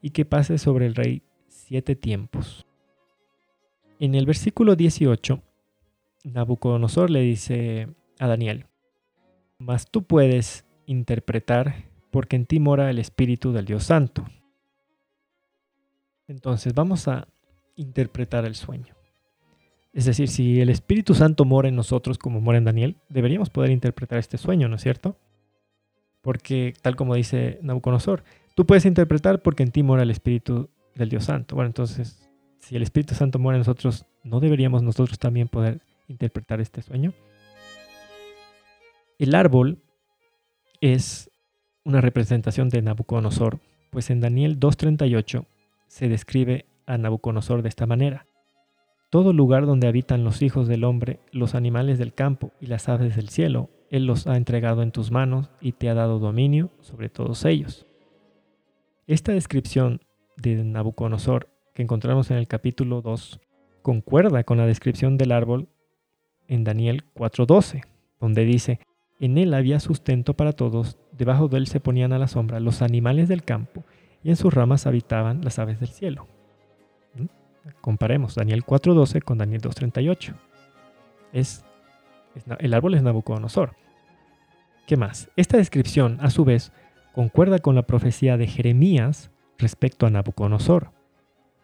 y 0.00 0.10
que 0.10 0.24
pase 0.24 0.56
sobre 0.56 0.86
el 0.86 0.94
rey 0.94 1.22
siete 1.48 1.96
tiempos. 1.96 2.66
En 3.98 4.14
el 4.14 4.24
versículo 4.24 4.74
18, 4.74 5.42
Nabucodonosor 6.24 7.10
le 7.10 7.20
dice 7.20 7.88
a 8.18 8.26
Daniel, 8.26 8.66
mas 9.58 9.90
tú 9.90 10.04
puedes 10.04 10.64
interpretar 10.88 11.84
porque 12.10 12.34
en 12.34 12.46
ti 12.46 12.58
mora 12.58 12.90
el 12.90 12.98
Espíritu 12.98 13.52
del 13.52 13.66
Dios 13.66 13.84
Santo. 13.84 14.24
Entonces 16.26 16.74
vamos 16.74 17.06
a 17.08 17.28
interpretar 17.76 18.46
el 18.46 18.54
sueño. 18.54 18.94
Es 19.92 20.06
decir, 20.06 20.28
si 20.28 20.60
el 20.60 20.70
Espíritu 20.70 21.14
Santo 21.14 21.44
mora 21.44 21.68
en 21.68 21.76
nosotros 21.76 22.18
como 22.18 22.40
mora 22.40 22.58
en 22.58 22.64
Daniel, 22.64 22.96
deberíamos 23.08 23.50
poder 23.50 23.70
interpretar 23.70 24.18
este 24.18 24.38
sueño, 24.38 24.68
¿no 24.68 24.76
es 24.76 24.82
cierto? 24.82 25.18
Porque 26.22 26.72
tal 26.80 26.96
como 26.96 27.14
dice 27.14 27.58
Nabucodonosor, 27.62 28.24
tú 28.54 28.66
puedes 28.66 28.86
interpretar 28.86 29.42
porque 29.42 29.62
en 29.62 29.70
ti 29.70 29.82
mora 29.82 30.02
el 30.02 30.10
Espíritu 30.10 30.70
del 30.94 31.10
Dios 31.10 31.24
Santo. 31.24 31.54
Bueno, 31.54 31.68
entonces, 31.68 32.28
si 32.60 32.76
el 32.76 32.82
Espíritu 32.82 33.14
Santo 33.14 33.38
muere 33.38 33.56
en 33.56 33.60
nosotros, 33.60 34.06
¿no 34.24 34.40
deberíamos 34.40 34.82
nosotros 34.82 35.18
también 35.18 35.48
poder 35.48 35.82
interpretar 36.08 36.60
este 36.60 36.80
sueño? 36.80 37.12
El 39.18 39.34
árbol 39.34 39.82
es 40.80 41.30
una 41.84 42.00
representación 42.00 42.68
de 42.68 42.82
Nabucodonosor, 42.82 43.60
pues 43.90 44.10
en 44.10 44.20
Daniel 44.20 44.60
2.38 44.60 45.44
se 45.86 46.08
describe 46.08 46.66
a 46.86 46.98
Nabucodonosor 46.98 47.62
de 47.62 47.68
esta 47.68 47.86
manera. 47.86 48.26
Todo 49.10 49.32
lugar 49.32 49.64
donde 49.64 49.88
habitan 49.88 50.24
los 50.24 50.42
hijos 50.42 50.68
del 50.68 50.84
hombre, 50.84 51.20
los 51.32 51.54
animales 51.54 51.98
del 51.98 52.12
campo 52.12 52.52
y 52.60 52.66
las 52.66 52.88
aves 52.88 53.16
del 53.16 53.30
cielo, 53.30 53.70
Él 53.90 54.06
los 54.06 54.26
ha 54.26 54.36
entregado 54.36 54.82
en 54.82 54.92
tus 54.92 55.10
manos 55.10 55.50
y 55.60 55.72
te 55.72 55.88
ha 55.88 55.94
dado 55.94 56.18
dominio 56.18 56.70
sobre 56.80 57.08
todos 57.08 57.44
ellos. 57.46 57.86
Esta 59.06 59.32
descripción 59.32 60.02
de 60.36 60.62
Nabucodonosor 60.62 61.48
que 61.72 61.82
encontramos 61.82 62.30
en 62.30 62.36
el 62.36 62.46
capítulo 62.46 63.00
2 63.00 63.40
concuerda 63.80 64.44
con 64.44 64.58
la 64.58 64.66
descripción 64.66 65.16
del 65.16 65.32
árbol 65.32 65.68
en 66.46 66.64
Daniel 66.64 67.04
4:12, 67.14 67.84
donde 68.20 68.44
dice, 68.44 68.80
en 69.20 69.38
él 69.38 69.54
había 69.54 69.80
sustento 69.80 70.34
para 70.34 70.52
todos, 70.52 70.98
debajo 71.12 71.48
de 71.48 71.58
él 71.58 71.66
se 71.66 71.80
ponían 71.80 72.12
a 72.12 72.18
la 72.18 72.28
sombra 72.28 72.60
los 72.60 72.82
animales 72.82 73.28
del 73.28 73.42
campo, 73.42 73.84
y 74.22 74.30
en 74.30 74.36
sus 74.36 74.52
ramas 74.52 74.86
habitaban 74.86 75.44
las 75.44 75.58
aves 75.58 75.80
del 75.80 75.88
cielo. 75.88 76.26
¿Mm? 77.14 77.70
Comparemos 77.80 78.34
Daniel 78.34 78.64
4:12 78.64 79.22
con 79.22 79.38
Daniel 79.38 79.60
2:38. 79.60 80.34
Es, 81.32 81.64
es, 82.34 82.44
el 82.58 82.74
árbol 82.74 82.94
es 82.94 83.02
Nabucodonosor. 83.02 83.74
¿Qué 84.86 84.96
más? 84.96 85.28
Esta 85.36 85.56
descripción, 85.56 86.18
a 86.20 86.30
su 86.30 86.44
vez, 86.44 86.72
concuerda 87.12 87.58
con 87.58 87.74
la 87.74 87.82
profecía 87.82 88.36
de 88.36 88.46
Jeremías 88.46 89.30
respecto 89.58 90.06
a 90.06 90.10
Nabucodonosor, 90.10 90.92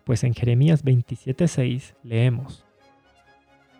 pues 0.04 0.24
en 0.24 0.34
Jeremías 0.34 0.84
27:6 0.84 1.94
leemos, 2.02 2.64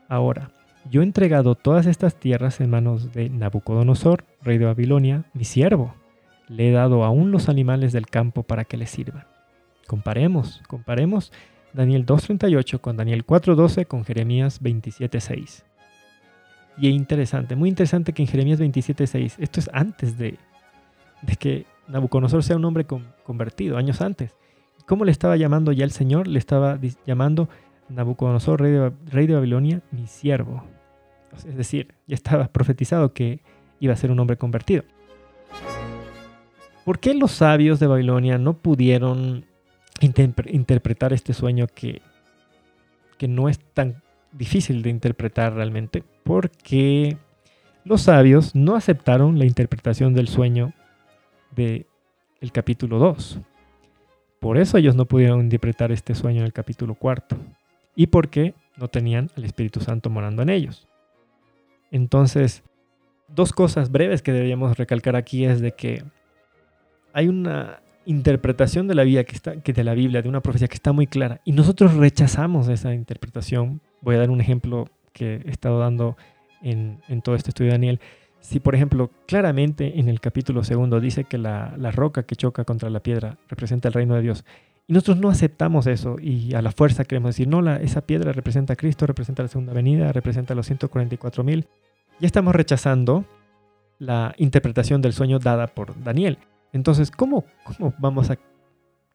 Ahora, 0.09 0.51
yo 0.91 1.01
he 1.01 1.05
entregado 1.05 1.55
todas 1.55 1.87
estas 1.87 2.15
tierras 2.15 2.61
en 2.61 2.71
manos 2.71 3.13
de 3.13 3.31
Nabucodonosor, 3.31 4.25
rey 4.43 4.59
de 4.59 4.67
Babilonia, 4.67 5.25
mi 5.33 5.45
siervo. 5.45 5.95
Le 6.49 6.69
he 6.69 6.73
dado 6.73 7.05
aún 7.05 7.31
los 7.31 7.49
animales 7.49 7.93
del 7.93 8.07
campo 8.07 8.43
para 8.43 8.65
que 8.65 8.77
le 8.77 8.87
sirvan. 8.87 9.25
Comparemos, 9.87 10.63
comparemos 10.69 11.33
Daniel 11.73 12.05
2.38 12.07 12.81
con 12.81 12.97
Daniel 12.97 13.27
4.12 13.27 13.87
con 13.87 14.05
Jeremías 14.05 14.63
27.6. 14.63 15.65
Y 16.77 16.89
es 16.89 16.95
interesante, 16.95 17.57
muy 17.57 17.69
interesante 17.69 18.13
que 18.13 18.23
en 18.23 18.29
Jeremías 18.29 18.61
27.6, 18.61 19.37
esto 19.39 19.61
es 19.61 19.71
antes 19.73 20.19
de, 20.19 20.39
de 21.23 21.37
que 21.37 21.67
Nabucodonosor 21.89 22.43
sea 22.43 22.57
un 22.57 22.65
hombre 22.65 22.87
convertido, 23.25 23.77
años 23.77 24.01
antes. 24.01 24.35
¿Cómo 24.87 25.05
le 25.05 25.13
estaba 25.13 25.37
llamando 25.37 25.73
ya 25.73 25.85
el 25.85 25.93
Señor? 25.93 26.29
Le 26.29 26.39
estaba 26.39 26.79
llamando 27.07 27.49
Nabucodonosor, 27.89 28.61
rey 28.61 28.73
de, 28.73 28.93
rey 29.07 29.27
de 29.27 29.35
Babilonia, 29.35 29.83
mi 29.91 30.07
siervo. 30.07 30.65
Es 31.47 31.57
decir, 31.57 31.95
ya 32.07 32.15
estaba 32.15 32.49
profetizado 32.49 33.13
que 33.13 33.41
iba 33.81 33.93
a 33.93 33.97
ser 33.97 34.11
un 34.11 34.21
hombre 34.21 34.37
convertido. 34.37 34.85
¿Por 36.85 36.99
qué 36.99 37.15
los 37.15 37.33
sabios 37.33 37.81
de 37.81 37.87
Babilonia 37.87 38.39
no 38.39 38.59
pudieron 38.59 39.47
interpretar 40.01 41.13
este 41.13 41.33
sueño 41.33 41.67
que, 41.75 42.03
que 43.17 43.27
no 43.27 43.49
es 43.49 43.59
tan 43.59 44.03
difícil 44.33 44.83
de 44.83 44.91
interpretar 44.91 45.55
realmente? 45.55 46.05
Porque 46.25 47.17
los 47.85 48.03
sabios 48.03 48.55
no 48.55 48.77
aceptaron 48.77 49.39
la 49.39 49.47
interpretación 49.47 50.15
del 50.15 50.29
sueño 50.29 50.73
del 51.55 51.87
el 52.41 52.53
capítulo 52.53 52.99
2. 52.99 53.41
Por 54.41 54.59
eso 54.59 54.77
ellos 54.77 54.95
no 54.95 55.07
pudieron 55.07 55.41
interpretar 55.41 55.91
este 55.91 56.15
sueño 56.15 56.41
en 56.41 56.47
el 56.47 56.53
capítulo 56.53 56.95
4. 56.95 57.39
Y 57.95 58.09
porque 58.09 58.55
no 58.77 58.89
tenían 58.89 59.31
al 59.37 59.45
Espíritu 59.45 59.81
Santo 59.81 60.11
morando 60.11 60.43
en 60.43 60.51
ellos. 60.51 60.89
Entonces, 61.91 62.63
dos 63.29 63.53
cosas 63.53 63.91
breves 63.91 64.23
que 64.23 64.33
deberíamos 64.33 64.77
recalcar 64.77 65.17
aquí 65.17 65.45
es 65.45 65.61
de 65.61 65.73
que 65.73 66.05
hay 67.13 67.29
una 67.29 67.81
interpretación 68.07 68.89
de 68.89 68.95
la, 68.95 69.05
Biblia 69.05 69.25
que 69.25 69.37
está, 69.37 69.61
que 69.61 69.73
de 69.73 69.85
la 69.85 69.95
Biblia, 69.95 70.23
de 70.23 70.29
una 70.29 70.41
profecía 70.41 70.69
que 70.69 70.75
está 70.75 70.93
muy 70.93 71.07
clara, 71.07 71.41
y 71.45 71.53
nosotros 71.53 71.95
rechazamos 71.95 72.69
esa 72.69 72.93
interpretación. 72.95 73.81
Voy 74.01 74.17
a 74.17 74.19
dar 74.19 74.31
un 74.31 74.41
ejemplo 74.41 74.89
que 75.13 75.37
he 75.45 75.51
estado 75.51 75.79
dando 75.79 76.17
en, 76.63 77.01
en 77.09 77.23
todo 77.23 77.35
este 77.37 77.51
estudio 77.51 77.71
de 77.71 77.79
Daniel. 77.79 78.01
Si, 78.45 78.61
por 78.61 78.75
ejemplo, 78.75 79.11
claramente 79.27 79.99
en 79.99 80.11
el 80.11 80.21
capítulo 80.21 80.65
segundo 80.65 81.01
dice 81.01 81.25
que 81.25 81.39
la, 81.39 81.75
roca 81.93 82.25
que 82.25 82.37
choca 82.37 82.65
contra 82.65 82.91
la 82.91 83.01
piedra 83.01 83.39
representa 83.49 83.89
el 83.89 83.95
reino 83.95 84.15
de 84.15 84.21
Dios, 84.21 84.45
y 84.87 84.93
nosotros 84.93 85.19
no 85.19 85.31
aceptamos 85.31 85.87
eso 85.87 86.17
y 86.21 86.55
a 86.55 86.63
la 86.63 86.73
fuerza 86.73 87.05
queremos 87.05 87.31
decir, 87.31 87.49
no, 87.49 87.63
la, 87.63 87.77
esa 87.77 88.03
piedra 88.03 88.33
representa 88.33 88.75
a 88.75 88.77
Cristo, 88.77 89.07
representa 89.07 89.43
la 89.43 89.49
segunda 89.49 89.73
venida, 89.73 90.13
representa 90.13 90.53
a 90.53 90.57
los 90.57 90.67
144 90.67 91.43
mil, 91.43 91.67
ya 92.21 92.27
estamos 92.27 92.55
rechazando 92.55 93.25
la 93.99 94.35
interpretación 94.37 95.01
del 95.01 95.13
sueño 95.13 95.39
dada 95.39 95.69
por 95.69 96.03
Daniel. 96.03 96.39
Entonces, 96.73 97.11
¿cómo, 97.11 97.45
cómo 97.65 97.95
vamos 97.99 98.31
a 98.31 98.39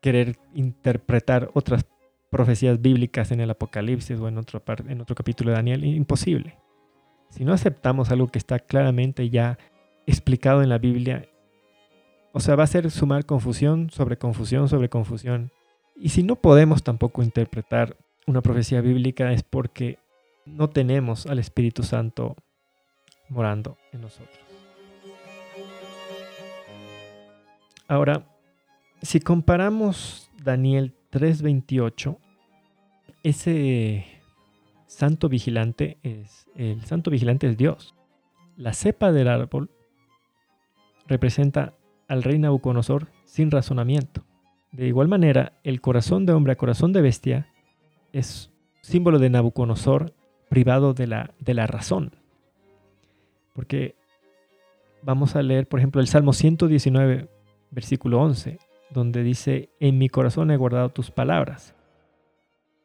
querer 0.02 0.38
interpretar 0.54 1.52
otras 1.54 1.86
profecías 2.30 2.82
bíblicas 2.82 3.32
en 3.32 3.42
el 3.42 3.50
Apocalipsis 3.50 4.20
o 4.20 4.28
en 4.28 4.38
otro, 4.38 4.64
en 4.88 5.02
otro 5.02 5.16
capítulo 5.16 5.52
de 5.52 5.58
Daniel? 5.58 5.84
Imposible. 5.84 6.58
si 7.30 7.46
no 7.46 7.54
aceptamos 7.54 8.10
algo 8.10 8.28
que 8.28 8.40
está 8.40 8.58
claramente 8.60 9.30
ya 9.30 9.60
explicado 10.08 10.64
en 10.64 10.70
la 10.70 10.80
Biblia, 10.80 11.30
o 12.32 12.40
sea, 12.40 12.56
va 12.56 12.64
a 12.64 12.68
ser 12.68 12.90
sumar 12.90 13.26
confusión 13.26 13.90
sobre 13.92 14.18
confusión 14.18 14.68
sobre 14.70 14.90
confusión. 14.90 15.52
Y 16.00 16.10
si 16.10 16.24
no 16.24 16.38
podemos 16.38 16.82
tampoco 16.82 17.22
interpretar 17.22 17.98
una 18.26 18.42
profecía 18.42 18.80
bíblica 18.80 19.34
es 19.34 19.44
porque 19.44 20.00
no 20.46 20.70
tenemos 20.70 21.26
al 21.26 21.40
Espíritu 21.40 21.84
Santo 21.84 22.38
morando 23.28 23.78
en 23.92 24.02
nosotros. 24.02 24.40
Ahora, 27.88 28.26
si 29.02 29.20
comparamos 29.20 30.30
Daniel 30.42 30.94
3:28, 31.12 32.18
ese 33.24 34.06
santo 34.86 35.28
vigilante 35.28 35.98
es 36.04 36.48
el 36.56 36.86
santo 36.86 37.12
vigilante 37.12 37.48
es 37.48 37.58
Dios. 37.58 37.96
La 38.56 38.74
cepa 38.74 39.12
del 39.12 39.28
árbol 39.28 39.70
representa 41.08 41.74
al 42.08 42.24
rey 42.24 42.40
Nabucodonosor 42.40 43.08
sin 43.26 43.52
razonamiento. 43.52 44.24
De 44.72 44.88
igual 44.88 45.08
manera, 45.08 45.54
el 45.64 45.82
corazón 45.82 46.26
de 46.26 46.34
hombre 46.34 46.54
a 46.54 46.58
corazón 46.58 46.94
de 46.94 47.02
bestia 47.02 47.48
es 48.14 48.52
símbolo 48.82 49.20
de 49.20 49.30
Nabucodonosor 49.30 50.14
privado 50.50 50.94
de 50.94 51.08
la, 51.08 51.32
de 51.40 51.54
la 51.54 51.68
razón. 51.68 52.12
Porque 53.54 53.96
vamos 55.02 55.36
a 55.36 55.42
leer, 55.42 55.68
por 55.68 55.80
ejemplo, 55.80 56.02
el 56.02 56.08
Salmo 56.08 56.34
119, 56.34 57.28
versículo 57.72 58.22
11, 58.22 58.60
donde 58.90 59.24
dice, 59.24 59.70
en 59.80 59.98
mi 59.98 60.10
corazón 60.10 60.52
he 60.52 60.58
guardado 60.58 60.90
tus 60.90 61.12
palabras. 61.12 61.76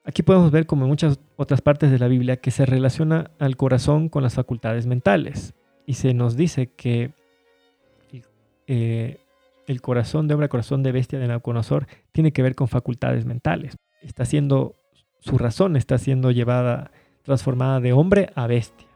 Aquí 0.05 0.23
podemos 0.23 0.51
ver, 0.51 0.67
como 0.67 0.85
en 0.85 0.91
muchas 0.91 1.19
otras 1.37 1.63
partes 1.63 1.91
de 1.91 1.99
la 1.99 2.09
Biblia, 2.09 2.37
que 2.37 2.51
se 2.51 2.67
relaciona 2.67 3.31
al 3.39 3.57
corazón 3.57 4.09
con 4.09 4.23
las 4.23 4.35
facultades 4.35 4.87
mentales. 4.87 5.55
Y 5.87 5.95
se 5.95 6.13
nos 6.13 6.37
dice 6.37 6.69
que 6.69 7.13
eh, 8.67 9.19
el 9.67 9.81
corazón 9.81 10.29
de 10.29 10.35
hombre, 10.35 10.49
corazón 10.49 10.83
de 10.83 10.93
bestia 10.93 11.19
de 11.19 11.29
Nabucodonosor 11.29 11.87
tiene 12.13 12.33
que 12.33 12.43
ver 12.43 12.55
con 12.55 12.69
facultades 12.69 13.25
mentales. 13.25 13.77
Está 14.03 14.25
siendo, 14.25 14.77
su 15.21 15.39
razón 15.39 15.77
está 15.77 15.99
siendo 15.99 16.31
llevada, 16.31 16.91
transformada 17.23 17.81
de 17.81 17.93
hombre 17.93 18.31
a 18.35 18.47
bestia. 18.47 18.87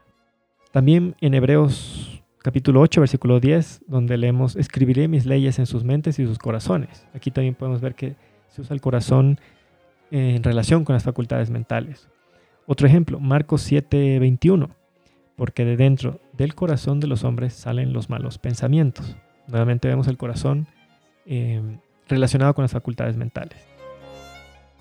También 0.71 1.15
en 1.21 1.33
Hebreos 1.33 2.23
capítulo 2.41 2.81
8, 2.81 3.01
versículo 3.01 3.39
10, 3.39 3.81
donde 3.87 4.17
leemos, 4.17 4.55
escribiré 4.55 5.07
mis 5.07 5.25
leyes 5.25 5.59
en 5.59 5.65
sus 5.65 5.83
mentes 5.83 6.19
y 6.19 6.25
sus 6.25 6.37
corazones. 6.37 7.05
Aquí 7.13 7.31
también 7.31 7.55
podemos 7.55 7.81
ver 7.81 7.95
que 7.95 8.15
se 8.47 8.61
usa 8.61 8.73
el 8.73 8.81
corazón 8.81 9.39
en 10.11 10.43
relación 10.43 10.85
con 10.85 10.93
las 10.93 11.03
facultades 11.03 11.49
mentales. 11.49 12.07
Otro 12.65 12.87
ejemplo, 12.87 13.19
Marcos 13.19 13.61
7, 13.63 14.19
21, 14.19 14.69
porque 15.35 15.65
de 15.65 15.75
dentro 15.75 16.19
del 16.33 16.55
corazón 16.55 16.99
de 16.99 17.07
los 17.07 17.23
hombres 17.23 17.53
salen 17.53 17.93
los 17.93 18.09
malos 18.09 18.37
pensamientos. 18.37 19.17
Nuevamente 19.49 19.87
vemos 19.87 20.07
el 20.07 20.17
corazón 20.17 20.67
eh, 21.25 21.61
relacionado 22.07 22.53
con 22.53 22.63
las 22.63 22.71
facultades 22.71 23.17
mentales. 23.17 23.65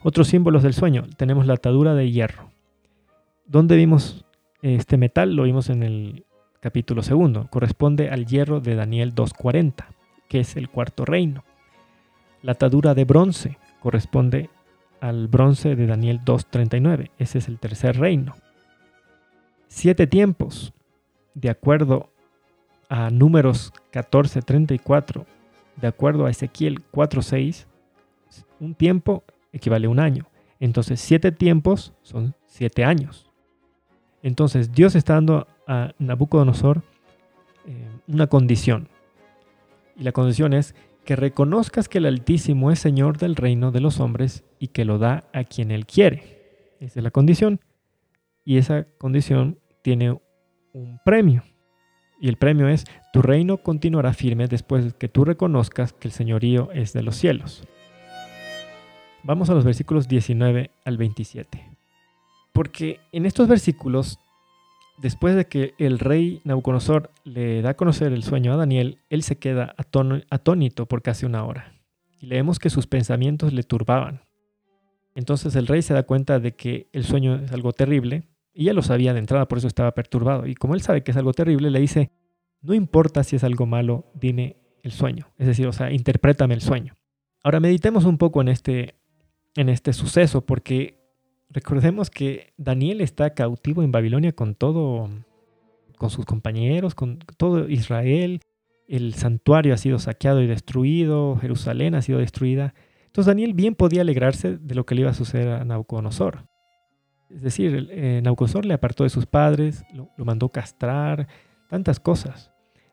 Otros 0.03 0.29
símbolos 0.29 0.63
del 0.63 0.75
sueño. 0.75 1.05
Tenemos 1.17 1.47
la 1.47 1.55
atadura 1.55 1.95
de 1.95 2.11
hierro. 2.11 2.51
¿Dónde 3.47 3.77
vimos 3.77 4.25
este 4.63 4.97
metal? 4.97 5.35
Lo 5.35 5.45
vimos 5.45 5.71
en 5.71 5.83
el 5.83 6.25
capítulo 6.61 7.03
segundo. 7.03 7.49
Corresponde 7.51 8.11
al 8.11 8.27
hierro 8.27 8.61
de 8.61 8.75
Daniel 8.75 9.15
2.40, 9.15 9.87
que 10.29 10.41
es 10.41 10.57
el 10.57 10.69
cuarto 10.69 11.05
reino. 11.05 11.45
La 12.43 12.53
atadura 12.53 12.95
de 12.95 13.05
bronce 13.05 13.59
corresponde 13.81 14.51
al 15.01 15.29
bronce 15.29 15.77
de 15.77 15.87
Daniel 15.87 16.21
2.39. 16.25 17.11
Ese 17.19 17.39
es 17.39 17.49
el 17.49 17.59
tercer 17.59 17.99
reino. 17.99 18.35
Siete 19.67 20.07
tiempos, 20.07 20.73
de 21.35 21.51
acuerdo 21.51 22.11
a 22.89 23.11
números 23.11 23.73
14.34, 23.93 25.25
de 25.77 25.87
acuerdo 25.87 26.27
a 26.27 26.31
Ezequiel 26.31 26.83
4.6, 26.93 27.67
un 28.61 28.75
tiempo 28.75 29.25
equivale 29.53 29.87
a 29.87 29.91
un 29.91 30.01
año. 30.01 30.27
Entonces, 30.61 31.01
siete 31.01 31.33
tiempos 31.33 31.95
son 32.03 32.35
siete 32.47 32.85
años. 32.85 33.31
Entonces, 34.23 34.73
Dios 34.73 34.97
está 34.97 35.15
dando 35.15 35.47
a 35.67 35.93
Nabucodonosor 35.99 36.83
eh, 37.67 37.89
una 38.09 38.27
condición. 38.27 38.89
Y 39.97 40.03
la 40.03 40.13
condición 40.13 40.53
es 40.53 40.75
que 41.05 41.17
reconozcas 41.17 41.89
que 41.89 41.99
el 41.99 42.07
Altísimo 42.07 42.71
es 42.71 42.79
Señor 42.79 43.19
del 43.19 43.37
reino 43.37 43.71
de 43.71 43.81
los 43.81 44.01
hombres 44.01 44.45
y 44.59 44.69
que 44.69 44.85
lo 44.85 44.99
da 44.99 45.25
a 45.33 45.45
quien 45.45 45.71
Él 45.71 45.87
quiere. 45.87 46.77
Esa 46.81 47.01
es 47.01 47.05
la 47.05 47.11
condición. 47.11 47.61
Y 48.45 48.59
esa 48.59 48.85
condición 48.99 49.59
tiene 49.83 50.19
un 50.73 51.01
premio. 51.05 51.43
Y 52.21 52.29
el 52.29 52.37
premio 52.37 52.69
es, 52.69 52.85
tu 53.13 53.23
reino 53.23 53.59
continuará 53.59 54.13
firme 54.13 54.49
después 54.49 54.85
de 54.85 54.91
que 54.93 55.09
tú 55.09 55.25
reconozcas 55.25 55.93
que 55.93 56.09
el 56.09 56.13
señorío 56.13 56.71
es 56.73 56.93
de 56.93 57.03
los 57.03 57.17
cielos. 57.17 57.65
Vamos 59.23 59.51
a 59.51 59.55
los 59.55 59.65
versículos 59.65 60.09
19 60.09 60.71
al 60.85 60.97
27. 60.97 61.65
Porque 62.53 63.01
en 63.13 63.25
estos 63.25 63.47
versículos, 63.47 64.19
después 65.01 65.37
de 65.37 65.47
que 65.47 65.75
el 65.79 66.01
rey 66.01 66.41
Nabucodonosor 66.45 67.13
le 67.25 67.63
da 67.63 67.71
a 67.71 67.77
conocer 67.77 68.13
el 68.13 68.25
sueño 68.25 68.53
a 68.53 68.57
Daniel, 68.57 68.99
él 69.11 69.23
se 69.23 69.37
queda 69.37 69.75
atónito 69.77 70.87
por 70.87 71.03
casi 71.03 71.25
una 71.25 71.45
hora. 71.45 71.73
Y 72.21 72.27
leemos 72.27 72.59
que 72.59 72.71
sus 72.71 72.89
pensamientos 72.89 73.53
le 73.53 73.63
turbaban. 73.63 74.23
Entonces 75.15 75.55
el 75.55 75.69
rey 75.69 75.83
se 75.83 75.95
da 75.95 76.03
cuenta 76.03 76.41
de 76.41 76.57
que 76.57 76.89
el 76.93 77.05
sueño 77.05 77.37
es 77.37 77.53
algo 77.53 77.73
terrible 77.73 78.25
y 78.59 78.65
ya 78.65 78.73
lo 78.73 78.83
sabía 78.83 79.13
de 79.13 79.21
entrada, 79.21 79.47
por 79.47 79.59
eso 79.59 79.69
estaba 79.69 79.93
perturbado. 79.93 80.45
Y 80.45 80.57
como 80.57 80.75
él 80.75 80.81
sabe 80.81 81.05
que 81.05 81.13
es 81.13 81.17
algo 81.17 81.33
terrible, 81.33 81.71
le 81.71 81.79
dice, 81.79 82.11
no 82.61 82.75
importa 82.75 83.23
si 83.23 83.37
es 83.37 83.45
algo 83.45 83.67
malo, 83.67 84.11
dime 84.15 84.57
el 84.83 84.91
sueño. 84.91 85.29
Es 85.39 85.47
decir, 85.47 85.69
o 85.69 85.73
sea, 85.73 85.93
interprétame 85.93 86.55
el 86.55 86.61
sueño. 86.61 86.97
Ahora 87.45 87.61
meditemos 87.61 88.05
un 88.05 88.19
poco 88.19 88.41
en 88.41 88.49
este, 88.49 88.97
en 89.55 89.69
este 89.69 89.93
suceso, 89.93 90.45
porque 90.45 90.99
recordemos 91.51 92.11
que 92.11 92.53
Daniel 92.57 93.01
está 93.01 93.33
cautivo 93.33 93.85
en 93.85 93.93
Babilonia 93.93 94.33
con 94.33 94.57
todo, 94.57 95.09
con 95.97 96.11
sus 96.11 96.25
compañeros, 96.25 96.97
con 96.97 97.21
todo 97.37 97.69
Israel. 97.69 98.41
El 98.89 99.15
santuario 99.15 99.73
ha 99.73 99.77
sido 99.77 100.01
saqueado 100.01 100.43
y 100.43 100.49
destruido, 100.49 101.37
Jerusalén 101.37 101.95
ha 101.95 102.03
sido 102.03 102.19
destruida. 102.19 102.75
Entonces 103.07 103.27
Daniel 103.27 103.55
bien 103.55 103.77
podía 103.77 104.01
alegrarse 104.01 104.59
de 104.59 104.75
lo 104.75 104.85
que 104.85 104.97
le 104.97 105.03
iba 105.03 105.11
a 105.11 105.15
suceder 105.15 105.47
a 105.47 105.65
Nabucodonosor. 105.65 106.49
Es 107.31 107.43
decir, 107.43 107.89
eh, 107.91 108.21
Nabucodonosor 108.23 108.65
le 108.65 108.75
apartó 108.75 109.05
de 109.05 109.11
sus 109.11 109.27
padres, 109.27 109.85
lo, 109.93 110.11
mandó 110.25 110.49
castrar, 110.49 111.29
tantas 111.69 112.01
cosas. 112.01 112.51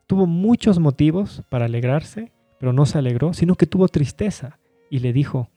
Tuvo 0.08 0.26
muchos 0.26 0.80
motivos 0.80 1.43
para 1.50 1.65
alegrarse, 1.65 2.32
pero 2.60 2.74
no 2.74 2.86
se 2.86 2.98
alegró, 2.98 3.34
sino 3.34 3.56
que 3.56 3.65
tuvo 3.65 3.88
tristeza 3.88 4.60
y 4.89 5.00
le 5.00 5.13
dijo, 5.13 5.50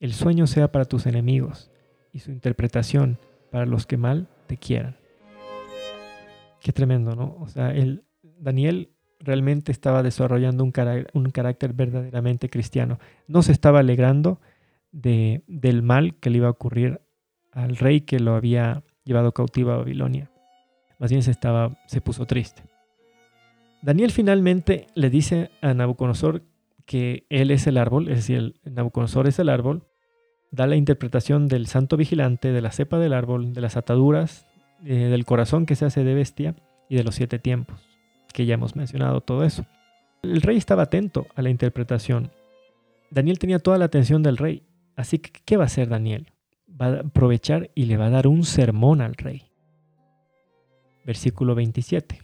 el 0.00 0.12
sueño 0.12 0.46
sea 0.46 0.72
para 0.72 0.84
tus 0.84 1.06
enemigos 1.06 1.70
y 2.12 2.18
su 2.20 2.32
interpretación 2.32 3.18
para 3.50 3.66
los 3.66 3.86
que 3.86 3.96
mal 3.96 4.28
te 4.46 4.56
quieran. 4.56 4.96
Qué 6.60 6.72
tremendo, 6.72 7.14
¿no? 7.14 7.36
O 7.40 7.48
sea, 7.48 7.70
el, 7.70 8.04
Daniel 8.22 8.90
realmente 9.20 9.70
estaba 9.70 10.02
desarrollando 10.02 10.64
un, 10.64 10.72
carácter 10.72 11.72
verdaderamente 11.72 12.50
cristiano. 12.50 12.98
No 13.28 13.42
se 13.42 13.52
estaba 13.52 13.80
alegrando 13.80 14.40
de, 14.92 15.44
del 15.46 15.82
mal 15.82 16.14
que 16.16 16.30
le 16.30 16.38
iba 16.38 16.48
a 16.48 16.52
ocurrir 16.52 17.00
al 17.52 17.76
rey 17.76 18.02
que 18.02 18.20
lo 18.20 18.34
había 18.34 18.82
llevado 19.04 19.32
cautivo 19.32 19.72
a 19.72 19.78
Babilonia. 19.78 20.30
Más 20.98 21.10
bien 21.10 21.22
se, 21.22 21.30
estaba, 21.30 21.78
se 21.86 22.00
puso 22.00 22.26
triste. 22.26 22.62
Daniel 23.82 24.10
finalmente 24.10 24.86
le 24.94 25.08
dice 25.08 25.50
a 25.62 25.72
Nabucodonosor 25.72 26.42
que 26.84 27.24
él 27.30 27.50
es 27.50 27.66
el 27.66 27.78
árbol, 27.78 28.08
es 28.08 28.16
decir, 28.16 28.60
Nabucodonosor 28.64 29.26
es 29.26 29.38
el 29.38 29.48
árbol, 29.48 29.84
da 30.50 30.66
la 30.66 30.76
interpretación 30.76 31.48
del 31.48 31.66
santo 31.66 31.96
vigilante, 31.96 32.52
de 32.52 32.60
la 32.60 32.72
cepa 32.72 32.98
del 32.98 33.14
árbol, 33.14 33.52
de 33.52 33.60
las 33.60 33.76
ataduras, 33.76 34.46
eh, 34.84 34.94
del 34.94 35.24
corazón 35.24 35.66
que 35.66 35.76
se 35.76 35.86
hace 35.86 36.04
de 36.04 36.14
bestia 36.14 36.56
y 36.88 36.96
de 36.96 37.04
los 37.04 37.14
siete 37.14 37.38
tiempos, 37.38 37.80
que 38.32 38.46
ya 38.46 38.54
hemos 38.54 38.76
mencionado 38.76 39.20
todo 39.20 39.44
eso. 39.44 39.64
El 40.22 40.42
rey 40.42 40.56
estaba 40.56 40.82
atento 40.82 41.26
a 41.34 41.42
la 41.42 41.50
interpretación. 41.50 42.30
Daniel 43.10 43.38
tenía 43.38 43.58
toda 43.58 43.78
la 43.78 43.86
atención 43.86 44.22
del 44.22 44.36
rey. 44.36 44.62
Así 44.96 45.18
que, 45.18 45.30
¿qué 45.44 45.56
va 45.56 45.64
a 45.64 45.66
hacer 45.66 45.88
Daniel? 45.88 46.26
Va 46.80 46.86
a 46.86 47.00
aprovechar 47.00 47.70
y 47.74 47.86
le 47.86 47.96
va 47.96 48.06
a 48.06 48.10
dar 48.10 48.26
un 48.26 48.44
sermón 48.44 49.00
al 49.00 49.14
rey. 49.14 49.50
Versículo 51.04 51.54
27. 51.54 52.20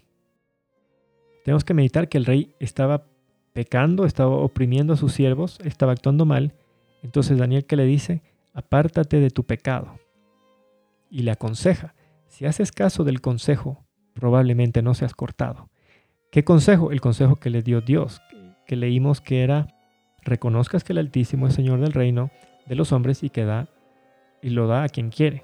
Tenemos 1.45 1.65
que 1.65 1.75
meditar 1.75 2.09
que 2.09 2.19
el 2.19 2.25
rey 2.25 2.55
estaba 2.59 3.07
pecando, 3.53 4.05
estaba 4.05 4.37
oprimiendo 4.37 4.93
a 4.93 4.97
sus 4.97 5.13
siervos, 5.13 5.59
estaba 5.65 5.93
actuando 5.93 6.27
mal. 6.27 6.55
Entonces 7.03 7.39
Daniel 7.39 7.65
que 7.65 7.77
le 7.77 7.85
dice, 7.85 8.23
apártate 8.53 9.21
de 9.21 9.31
tu 9.31 9.45
pecado. 9.45 9.99
Y 11.09 11.23
le 11.23 11.31
aconseja, 11.31 11.95
si 12.27 12.47
haces 12.47 12.73
caso 12.73 13.05
del 13.05 13.21
consejo, 13.21 13.85
probablemente 14.13 14.83
no 14.83 14.95
seas 14.95 15.15
cortado. 15.15 15.71
¿Qué 16.33 16.45
consejo? 16.45 16.91
El 16.91 17.01
consejo 17.01 17.37
que 17.37 17.51
le 17.51 17.63
dio 17.63 17.81
Dios, 17.81 18.21
que 18.67 18.77
leímos 18.77 19.21
que 19.21 19.43
era, 19.43 19.69
reconozcas 20.23 20.85
que 20.85 20.93
el 20.93 20.99
Altísimo 20.99 21.47
es 21.47 21.55
Señor 21.55 21.81
del 21.81 21.93
reino 21.93 22.31
de 22.67 22.75
los 22.75 22.93
hombres 22.93 23.23
y 23.23 23.31
que 23.31 23.45
da 23.45 23.69
y 24.47 24.51
lo 24.51 24.69
da 24.69 24.85
a 24.85 24.89
quien 24.89 25.11
quiere. 25.11 25.43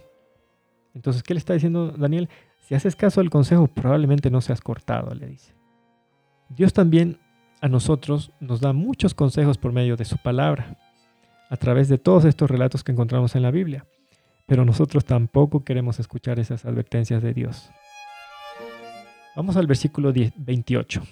Entonces, 0.95 1.25
¿qué 1.25 1.35
le 1.35 1.39
está 1.39 1.55
diciendo 1.55 1.91
Daniel? 1.91 2.29
Si 2.61 2.77
haces 2.77 2.95
caso 2.95 3.21
al 3.21 3.31
consejo, 3.31 3.67
probablemente 3.67 4.31
no 4.31 4.41
seas 4.41 4.61
cortado, 4.61 5.13
le 5.13 5.27
dice. 5.27 5.55
Dios 6.49 6.73
también 6.73 7.19
a 7.61 7.67
nosotros 7.67 8.31
nos 8.39 8.61
da 8.61 8.73
muchos 8.73 9.13
consejos 9.13 9.59
por 9.59 9.73
medio 9.73 9.97
de 9.97 10.05
su 10.05 10.19
palabra, 10.19 10.79
a 11.51 11.57
través 11.57 11.89
de 11.89 11.99
todos 11.99 12.25
estos 12.25 12.49
relatos 12.49 12.85
que 12.85 12.93
encontramos 12.93 13.35
en 13.35 13.43
la 13.43 13.51
Biblia. 13.51 13.87
Pero 14.47 14.65
nosotros 14.65 15.05
tampoco 15.05 15.65
queremos 15.65 15.99
escuchar 15.99 16.39
esas 16.39 16.65
advertencias 16.65 17.25
de 17.25 17.35
Dios. 17.35 17.71
Vamos 19.35 19.57
al 19.57 19.67
versículo 19.67 20.13
28. 20.13 21.03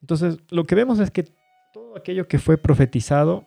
Entonces, 0.00 0.38
lo 0.48 0.64
que 0.64 0.74
vemos 0.74 1.00
es 1.00 1.10
que 1.10 1.24
todo 1.74 1.98
aquello 1.98 2.28
que 2.28 2.38
fue 2.38 2.56
profetizado 2.56 3.46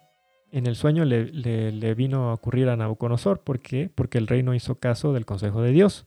en 0.51 0.67
el 0.67 0.75
sueño 0.75 1.05
le, 1.05 1.95
vino 1.95 2.29
a 2.29 2.33
ocurrir 2.33 2.69
a 2.69 2.75
Nabucodonosor. 2.75 3.39
¿Por 3.39 3.59
qué? 3.59 3.89
Porque 3.93 4.17
el 4.17 4.27
rey 4.27 4.43
no 4.43 4.53
hizo 4.53 4.75
caso 4.75 5.13
del 5.13 5.25
consejo 5.25 5.61
de 5.61 5.71
Dios. 5.71 6.05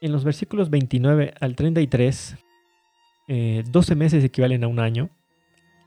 En 0.00 0.12
los 0.12 0.24
versículos 0.24 0.70
29 0.70 1.34
al 1.40 1.56
33, 1.56 2.36
12 3.28 3.92
eh, 3.92 3.96
meses 3.96 4.24
equivalen 4.24 4.64
a 4.64 4.68
un 4.68 4.80
año. 4.80 5.10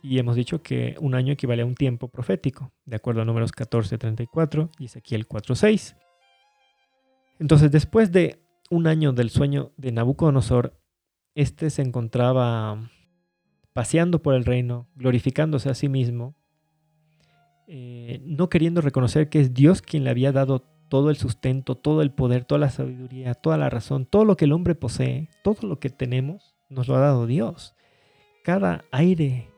Y 0.03 0.19
hemos 0.19 0.35
dicho 0.35 0.61
que 0.61 0.95
un 0.99 1.15
año 1.15 1.33
equivale 1.33 1.63
a 1.63 1.65
un 1.65 1.75
tiempo 1.75 2.09
profético, 2.09 2.71
de 2.85 2.97
acuerdo 2.97 3.21
a 3.21 3.25
números 3.25 3.53
14, 3.53 3.97
34 3.97 4.69
y 4.77 4.85
Ezequiel 4.85 5.25
4, 5.25 5.55
6. 5.55 5.95
Entonces, 7.39 7.71
después 7.71 8.11
de 8.11 8.39
un 8.69 8.85
año 8.85 9.13
del 9.13 9.29
sueño 9.29 9.71
de 9.77 9.93
Nabucodonosor, 9.93 10.77
este 11.35 11.69
se 11.69 11.81
encontraba 11.81 12.91
paseando 13.71 14.21
por 14.21 14.35
el 14.35 14.45
reino, 14.45 14.87
glorificándose 14.95 15.69
a 15.69 15.73
sí 15.73 15.89
mismo, 15.89 16.35
eh, 17.67 18.21
no 18.23 18.49
queriendo 18.49 18.81
reconocer 18.81 19.29
que 19.29 19.39
es 19.39 19.53
Dios 19.53 19.81
quien 19.81 20.03
le 20.03 20.09
había 20.09 20.31
dado 20.31 20.63
todo 20.89 21.09
el 21.09 21.15
sustento, 21.15 21.75
todo 21.75 22.01
el 22.01 22.11
poder, 22.11 22.45
toda 22.45 22.59
la 22.59 22.69
sabiduría, 22.69 23.33
toda 23.33 23.57
la 23.57 23.69
razón, 23.69 24.05
todo 24.05 24.25
lo 24.25 24.37
que 24.37 24.45
el 24.45 24.51
hombre 24.51 24.75
posee, 24.75 25.29
todo 25.43 25.67
lo 25.67 25.79
que 25.79 25.89
tenemos, 25.89 26.55
nos 26.69 26.87
lo 26.87 26.95
ha 26.95 26.99
dado 26.99 27.25
Dios. 27.25 27.75
Cada 28.43 28.85
aire 28.91 29.49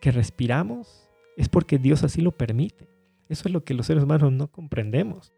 que 0.00 0.12
respiramos 0.12 1.08
es 1.36 1.48
porque 1.48 1.78
Dios 1.78 2.04
así 2.04 2.20
lo 2.20 2.32
permite. 2.32 2.88
Eso 3.28 3.48
es 3.48 3.52
lo 3.52 3.64
que 3.64 3.74
los 3.74 3.86
seres 3.86 4.04
humanos 4.04 4.32
no 4.32 4.48
comprendemos. 4.48 5.32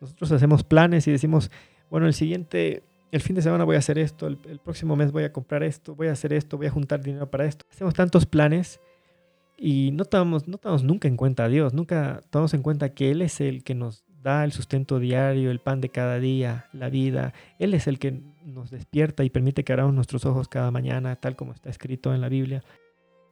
Nosotros 0.00 0.32
hacemos 0.32 0.64
planes 0.64 1.06
y 1.06 1.10
decimos, 1.10 1.50
bueno, 1.90 2.06
el 2.06 2.14
siguiente 2.14 2.82
el 3.14 3.20
fin 3.20 3.36
de 3.36 3.42
semana 3.42 3.62
voy 3.62 3.76
a 3.76 3.78
hacer 3.78 3.96
esto, 3.96 4.26
el, 4.26 4.58
próximo 4.58 4.96
mes 4.96 5.12
voy 5.12 5.22
a 5.22 5.32
comprar 5.32 5.62
esto, 5.62 5.94
voy 5.94 6.08
a 6.08 6.12
hacer 6.12 6.32
esto, 6.32 6.56
voy 6.56 6.66
a 6.66 6.70
juntar 6.72 7.00
dinero 7.00 7.30
para 7.30 7.44
esto. 7.44 7.64
Hacemos 7.70 7.94
tantos 7.94 8.26
planes 8.26 8.80
y 9.56 9.90
no 9.92 10.04
tomamos, 10.04 10.46
nunca 10.48 11.08
en 11.08 11.16
cuenta 11.16 11.44
a 11.44 11.48
Dios, 11.48 11.74
nunca 11.74 12.22
tomamos 12.30 12.54
en 12.54 12.62
cuenta 12.62 12.94
que 12.94 13.10
Él 13.10 13.22
es 13.22 13.40
el 13.40 13.62
que 13.62 13.74
nos 13.74 14.04
da 14.22 14.44
el 14.44 14.52
sustento 14.52 14.98
diario, 14.98 15.50
el 15.50 15.60
pan 15.60 15.80
de 15.80 15.90
cada 15.90 16.18
día, 16.18 16.66
la 16.72 16.88
vida. 16.88 17.34
Él 17.58 17.74
es 17.74 17.86
el 17.86 17.98
que 17.98 18.22
nos 18.44 18.70
despierta 18.70 19.22
y 19.22 19.30
permite 19.30 19.64
que 19.64 19.72
abramos 19.72 19.94
nuestros 19.94 20.24
ojos 20.24 20.48
cada 20.48 20.70
mañana, 20.70 21.16
tal 21.16 21.36
como 21.36 21.52
está 21.52 21.68
escrito 21.68 22.14
en 22.14 22.22
la 22.22 22.30
Biblia. 22.30 22.64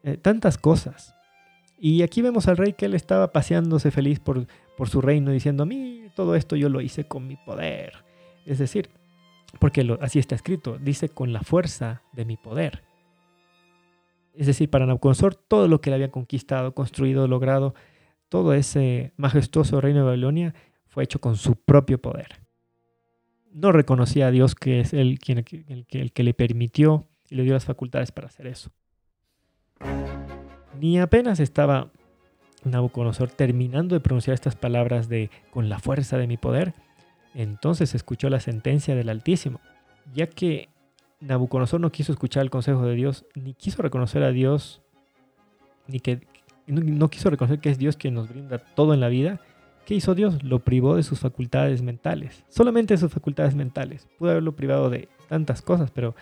Eh, 0.04 0.18
tantas 0.18 0.58
cosas. 0.58 1.14
Y 1.78 2.02
aquí 2.02 2.20
vemos 2.20 2.46
al 2.46 2.58
rey 2.58 2.74
que 2.74 2.84
él 2.84 2.94
estaba 2.94 3.32
paseándose 3.32 3.90
feliz 3.90 4.20
por, 4.20 4.46
por 4.76 4.90
su 4.90 5.00
reino, 5.00 5.30
diciendo, 5.30 5.62
a 5.62 5.66
mí 5.66 6.08
todo 6.14 6.36
esto 6.36 6.56
yo 6.56 6.68
lo 6.68 6.82
hice 6.82 7.04
con 7.04 7.26
mi 7.26 7.36
poder. 7.36 8.04
Es 8.44 8.58
decir, 8.58 8.90
porque 9.58 9.96
así 10.00 10.18
está 10.18 10.34
escrito, 10.34 10.78
dice 10.78 11.08
con 11.08 11.32
la 11.32 11.40
fuerza 11.40 12.02
de 12.12 12.26
mi 12.26 12.36
poder. 12.36 12.82
Es 14.34 14.46
decir, 14.46 14.70
para 14.70 14.86
Nabucodonosor 14.86 15.34
todo 15.34 15.68
lo 15.68 15.80
que 15.80 15.90
él 15.90 15.94
había 15.94 16.10
conquistado, 16.10 16.74
construido, 16.74 17.28
logrado, 17.28 17.74
todo 18.28 18.54
ese 18.54 19.12
majestuoso 19.16 19.80
reino 19.80 20.00
de 20.00 20.06
Babilonia 20.06 20.54
fue 20.86 21.04
hecho 21.04 21.20
con 21.20 21.36
su 21.36 21.56
propio 21.56 22.00
poder. 22.00 22.40
No 23.52 23.72
reconocía 23.72 24.28
a 24.28 24.30
Dios 24.30 24.54
que 24.54 24.80
es 24.80 24.94
él 24.94 25.18
quien, 25.18 25.38
el, 25.38 25.86
el 25.90 26.12
que 26.12 26.22
le 26.22 26.32
permitió 26.32 27.06
y 27.28 27.34
le 27.34 27.42
dio 27.42 27.52
las 27.52 27.66
facultades 27.66 28.12
para 28.12 28.28
hacer 28.28 28.46
eso. 28.46 28.70
Ni 30.80 30.98
apenas 30.98 31.40
estaba 31.40 31.90
Nabucodonosor 32.64 33.30
terminando 33.30 33.94
de 33.94 34.00
pronunciar 34.00 34.34
estas 34.34 34.56
palabras 34.56 35.08
de 35.08 35.30
con 35.50 35.68
la 35.68 35.78
fuerza 35.78 36.16
de 36.16 36.26
mi 36.26 36.36
poder, 36.36 36.74
entonces 37.34 37.94
escuchó 37.94 38.28
la 38.30 38.40
sentencia 38.40 38.94
del 38.94 39.08
Altísimo, 39.08 39.60
ya 40.14 40.26
que 40.26 40.68
Nabucodonosor 41.22 41.80
no 41.80 41.92
quiso 41.92 42.12
escuchar 42.12 42.42
el 42.42 42.50
consejo 42.50 42.84
de 42.84 42.94
Dios, 42.94 43.24
ni 43.34 43.54
quiso 43.54 43.80
reconocer 43.80 44.24
a 44.24 44.32
Dios, 44.32 44.82
ni 45.86 46.00
que 46.00 46.26
no, 46.66 47.08
quiso 47.08 47.30
reconocer 47.30 47.60
que 47.60 47.70
es 47.70 47.78
Dios 47.78 47.96
quien 47.96 48.14
nos 48.14 48.28
brinda 48.28 48.58
todo 48.58 48.92
en 48.92 49.00
la 49.00 49.08
vida. 49.08 49.40
¿Qué 49.86 49.94
hizo 49.94 50.14
Dios? 50.14 50.42
Lo 50.42 50.60
privó 50.60 50.96
de 50.96 51.02
sus 51.02 51.20
facultades 51.20 51.82
mentales, 51.82 52.44
solamente 52.48 52.94
de 52.94 52.98
sus 52.98 53.12
facultades 53.12 53.54
mentales. 53.54 54.08
Pudo 54.18 54.30
haberlo 54.30 54.56
privado 54.56 54.90
de 54.90 55.08
tantas 55.28 55.62
cosas, 55.62 55.90
pero 55.90 56.14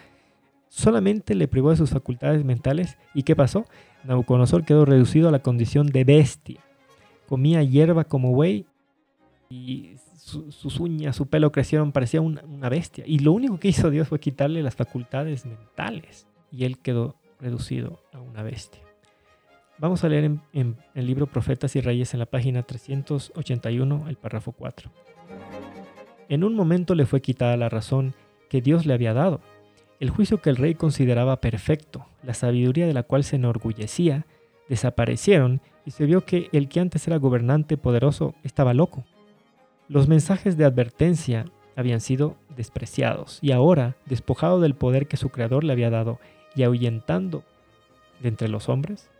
solamente 0.68 1.34
le 1.34 1.48
privó 1.48 1.70
de 1.70 1.76
sus 1.76 1.90
facultades 1.90 2.44
mentales. 2.44 2.98
¿Y 3.14 3.22
qué 3.22 3.34
pasó? 3.34 3.64
Nabucodonosor 4.04 4.64
quedó 4.64 4.84
reducido 4.84 5.28
a 5.28 5.32
la 5.32 5.42
condición 5.42 5.86
de 5.88 6.04
bestia. 6.04 6.60
Comía 7.26 7.62
hierba 7.62 8.04
como 8.04 8.32
buey 8.32 8.66
y 9.48 9.94
sus 10.20 10.80
uñas, 10.80 11.16
su 11.16 11.26
pelo 11.26 11.50
crecieron, 11.50 11.92
parecía 11.92 12.20
una, 12.20 12.68
bestia. 12.68 13.04
Y 13.06 13.20
lo 13.20 13.32
único 13.32 13.58
que 13.58 13.68
hizo 13.68 13.90
Dios 13.90 14.08
fue 14.08 14.20
quitarle 14.20 14.62
las 14.62 14.76
facultades 14.76 15.46
mentales. 15.46 16.26
Y 16.52 16.64
él 16.64 16.78
quedó 16.78 17.16
reducido 17.40 18.02
a 18.12 18.20
una 18.20 18.42
bestia. 18.42 18.82
Vamos 19.78 20.04
a 20.04 20.08
leer 20.08 20.24
en, 20.24 20.40
en, 20.52 20.76
el 20.94 21.06
libro 21.06 21.26
Profetas 21.26 21.74
y 21.74 21.80
Reyes 21.80 22.12
en 22.12 22.20
la 22.20 22.26
página 22.26 22.62
381, 22.62 24.08
el 24.08 24.16
párrafo 24.16 24.52
4. 24.52 24.90
En 26.28 26.44
un 26.44 26.54
momento 26.54 26.94
le 26.94 27.06
fue 27.06 27.22
quitada 27.22 27.56
la 27.56 27.70
razón 27.70 28.14
que 28.50 28.60
Dios 28.60 28.84
le 28.84 28.92
había 28.92 29.14
dado, 29.14 29.40
el 30.00 30.10
juicio 30.10 30.40
que 30.40 30.50
el 30.50 30.56
rey 30.56 30.74
consideraba 30.74 31.40
perfecto, 31.40 32.06
la 32.22 32.34
sabiduría 32.34 32.86
de 32.86 32.94
la 32.94 33.02
cual 33.04 33.24
se 33.24 33.36
enorgullecía, 33.36 34.26
desaparecieron 34.68 35.60
y 35.86 35.92
se 35.92 36.04
vio 36.04 36.24
que 36.24 36.48
el 36.52 36.68
que 36.68 36.80
antes 36.80 37.06
era 37.06 37.16
gobernante 37.16 37.76
poderoso 37.76 38.34
estaba 38.44 38.74
loco 38.74 39.04
los 39.90 40.06
mensajes 40.06 40.56
de 40.56 40.64
advertencia 40.64 41.46
habían 41.74 42.00
sido 42.00 42.36
despreciados 42.56 43.40
y 43.42 43.50
ahora, 43.50 43.96
despojado 44.06 44.60
del 44.60 44.76
poder 44.76 45.08
que 45.08 45.16
su 45.16 45.30
creador 45.30 45.64
le 45.64 45.72
había 45.72 45.90
dado 45.90 46.20
y 46.54 46.62
ahuyentando 46.62 47.42
de 48.20 48.28
entre 48.28 48.48
los 48.48 48.68
hombres, 48.68 49.10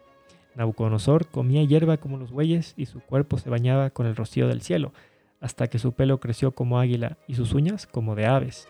Nabucodonosor 0.54 1.26
comía 1.26 1.64
hierba 1.64 1.96
como 1.96 2.18
los 2.18 2.30
bueyes 2.30 2.74
y 2.76 2.86
su 2.86 3.00
cuerpo 3.00 3.36
se 3.36 3.50
bañaba 3.50 3.90
con 3.90 4.06
el 4.06 4.14
rocío 4.14 4.46
del 4.46 4.62
cielo, 4.62 4.92
hasta 5.40 5.66
que 5.66 5.80
su 5.80 5.90
pelo 5.90 6.20
creció 6.20 6.52
como 6.52 6.78
águila 6.78 7.18
y 7.26 7.34
sus 7.34 7.52
uñas 7.52 7.88
como 7.88 8.14
de 8.14 8.26
aves. 8.26 8.68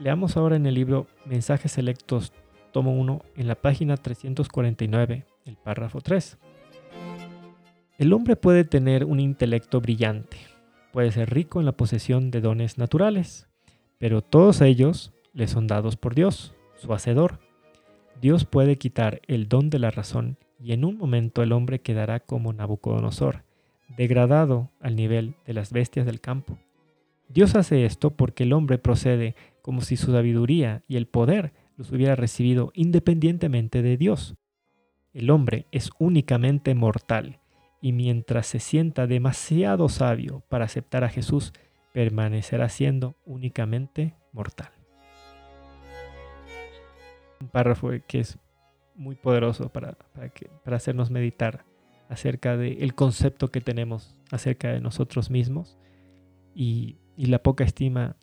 Leamos 0.00 0.38
ahora 0.38 0.56
en 0.56 0.64
el 0.64 0.74
libro 0.74 1.08
Mensajes 1.26 1.72
Selectos, 1.72 2.32
tomo 2.72 2.92
1, 2.92 3.20
en 3.36 3.48
la 3.48 3.54
página 3.54 3.98
349, 3.98 5.26
el 5.44 5.56
párrafo 5.56 6.00
3. 6.00 6.38
El 7.98 8.12
hombre 8.12 8.36
puede 8.36 8.62
tener 8.62 9.04
un 9.04 9.18
intelecto 9.18 9.80
brillante, 9.80 10.36
puede 10.92 11.10
ser 11.10 11.34
rico 11.34 11.58
en 11.58 11.66
la 11.66 11.72
posesión 11.72 12.30
de 12.30 12.40
dones 12.40 12.78
naturales, 12.78 13.48
pero 13.98 14.22
todos 14.22 14.60
ellos 14.60 15.12
le 15.32 15.48
son 15.48 15.66
dados 15.66 15.96
por 15.96 16.14
Dios, 16.14 16.54
su 16.76 16.92
hacedor. 16.92 17.40
Dios 18.20 18.44
puede 18.44 18.78
quitar 18.78 19.20
el 19.26 19.48
don 19.48 19.68
de 19.68 19.80
la 19.80 19.90
razón 19.90 20.36
y 20.60 20.74
en 20.74 20.84
un 20.84 20.96
momento 20.96 21.42
el 21.42 21.50
hombre 21.50 21.80
quedará 21.80 22.20
como 22.20 22.52
Nabucodonosor, 22.52 23.42
degradado 23.96 24.70
al 24.78 24.94
nivel 24.94 25.34
de 25.44 25.54
las 25.54 25.72
bestias 25.72 26.06
del 26.06 26.20
campo. 26.20 26.56
Dios 27.28 27.56
hace 27.56 27.84
esto 27.84 28.10
porque 28.10 28.44
el 28.44 28.52
hombre 28.52 28.78
procede 28.78 29.34
como 29.60 29.80
si 29.80 29.96
su 29.96 30.12
sabiduría 30.12 30.84
y 30.86 30.98
el 30.98 31.08
poder 31.08 31.52
los 31.76 31.90
hubiera 31.90 32.14
recibido 32.14 32.70
independientemente 32.74 33.82
de 33.82 33.96
Dios. 33.96 34.36
El 35.12 35.30
hombre 35.30 35.66
es 35.72 35.90
únicamente 35.98 36.76
mortal 36.76 37.40
y 37.80 37.92
mientras 37.92 38.46
se 38.46 38.58
sienta 38.58 39.06
demasiado 39.06 39.88
sabio 39.88 40.42
para 40.48 40.64
aceptar 40.64 41.04
a 41.04 41.08
Jesús, 41.08 41.52
permanecerá 41.92 42.68
siendo 42.68 43.16
únicamente 43.24 44.14
mortal. 44.32 44.70
Un 47.40 47.48
párrafo 47.48 47.90
que 48.06 48.20
es 48.20 48.38
muy 48.94 49.14
poderoso 49.14 49.68
para, 49.68 49.96
para, 50.64 50.76
hacernos 50.76 51.10
meditar 51.10 51.64
acerca 52.08 52.56
del 52.56 52.94
concepto 52.94 53.48
que 53.52 53.60
tenemos 53.60 54.16
acerca 54.32 54.72
de 54.72 54.80
nosotros 54.80 55.30
mismos 55.30 55.78
y, 56.54 56.98
y 57.16 57.26
la 57.26 57.42
poca 57.42 57.62
estima 57.62 58.16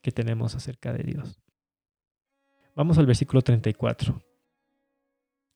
que 0.00 0.12
tenemos 0.12 0.54
acerca 0.54 0.92
de 0.92 1.02
Dios. 1.02 1.40
Vamos 2.74 2.98
al 2.98 3.06
versículo 3.06 3.42
34. 3.42 4.20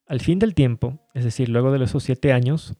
Al 0.06 0.20
fin 0.20 0.38
del 0.38 0.54
tiempo, 0.54 0.98
es 1.14 1.24
decir, 1.24 1.48
luego 1.48 1.72
de 1.72 1.84
esos 1.84 2.02
siete 2.02 2.32
años, 2.32 2.76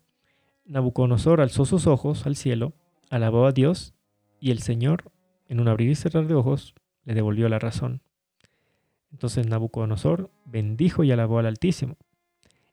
Nabucodonosor 0.68 1.40
alzó 1.40 1.64
sus 1.64 1.87
ojos 1.87 2.26
al 2.26 2.37
cielo, 2.37 2.74
alabó 3.09 3.46
a 3.46 3.52
Dios, 3.52 3.94
y 4.38 4.50
el 4.50 4.61
Señor, 4.61 5.11
en 5.48 5.61
un 5.61 5.68
abrir 5.68 5.88
y 5.88 5.94
cerrar 5.94 6.26
de 6.26 6.35
ojos, 6.35 6.74
le 7.04 7.14
devolvió 7.14 7.48
la 7.48 7.59
razón. 7.59 8.02
Entonces 9.11 9.46
Nabucodonosor 9.46 10.31
bendijo 10.44 11.04
y 11.04 11.11
alabó 11.11 11.38
al 11.38 11.46
Altísimo. 11.46 11.96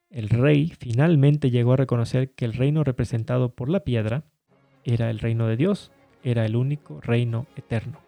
El 0.09 0.27
rey 0.27 0.73
finalmente 0.77 1.51
llegó 1.51 1.71
a 1.71 1.77
reconocer 1.77 2.31
que 2.31 2.43
el 2.43 2.53
reino 2.53 2.83
representado 2.83 3.55
por 3.55 3.69
la 3.69 3.79
piedra 3.79 4.25
era 4.83 5.09
el 5.09 5.19
reino 5.19 5.47
de 5.47 5.55
Dios, 5.55 5.93
era 6.21 6.45
el 6.45 6.57
único 6.57 6.99
reino 6.99 7.47
eterno. 7.55 7.99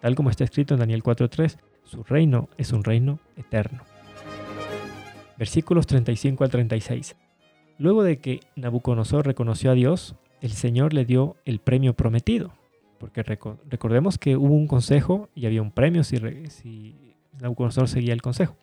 tal 0.00 0.14
como 0.14 0.30
está 0.30 0.44
escrito 0.44 0.74
en 0.74 0.80
Daniel 0.80 1.02
4.3, 1.02 1.58
su 1.82 2.04
reino 2.04 2.48
es 2.56 2.72
un 2.72 2.84
reino 2.84 3.18
eterno. 3.36 3.82
Versículos 5.36 5.88
35 5.88 6.44
al 6.44 6.50
36. 6.50 7.16
Luego 7.82 8.04
de 8.04 8.18
que 8.18 8.38
Nabucodonosor 8.54 9.26
reconoció 9.26 9.72
a 9.72 9.74
Dios, 9.74 10.14
el 10.40 10.52
Señor 10.52 10.94
le 10.94 11.04
dio 11.04 11.34
el 11.44 11.58
premio 11.58 11.94
prometido, 11.94 12.52
porque 13.00 13.24
recordemos 13.24 14.18
que 14.18 14.36
hubo 14.36 14.54
un 14.54 14.68
consejo 14.68 15.30
y 15.34 15.46
había 15.46 15.62
un 15.62 15.72
premio 15.72 16.04
si, 16.04 16.16
si 16.48 17.16
Nabucodonosor 17.40 17.88
seguía 17.88 18.12
el 18.12 18.22
consejo. 18.22 18.56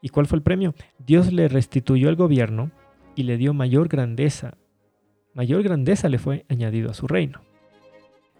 ¿Y 0.00 0.08
cuál 0.08 0.26
fue 0.26 0.36
el 0.36 0.42
premio? 0.42 0.74
Dios 0.98 1.30
le 1.30 1.46
restituyó 1.46 2.08
el 2.08 2.16
gobierno 2.16 2.70
y 3.16 3.24
le 3.24 3.36
dio 3.36 3.52
mayor 3.52 3.88
grandeza. 3.88 4.56
Mayor 5.34 5.62
grandeza 5.62 6.08
le 6.08 6.18
fue 6.18 6.46
añadido 6.48 6.90
a 6.90 6.94
su 6.94 7.06
reino. 7.06 7.42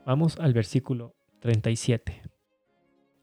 Vamos 0.07 0.38
al 0.38 0.55
versículo 0.55 1.14
37. 1.40 2.22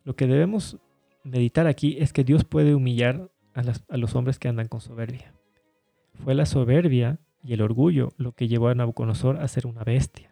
Lo 0.04 0.16
que 0.16 0.28
debemos 0.28 0.78
meditar 1.24 1.66
aquí 1.66 1.98
es 1.98 2.14
que 2.14 2.24
Dios 2.24 2.44
puede 2.44 2.76
humillar 2.76 3.32
a, 3.56 3.98
los 3.98 4.16
hombres 4.16 4.38
que 4.38 4.50
andan 4.50 4.68
con 4.68 4.82
soberbia. 4.82 5.34
Fue 6.24 6.36
la 6.36 6.46
soberbia 6.46 7.20
y 7.44 7.54
el 7.54 7.62
orgullo 7.62 8.14
lo 8.18 8.34
que 8.34 8.48
llevó 8.48 8.68
a 8.68 8.76
Nabucodonosor 8.76 9.38
a 9.38 9.48
ser 9.48 9.68
una 9.68 9.84
bestia. 9.84 10.32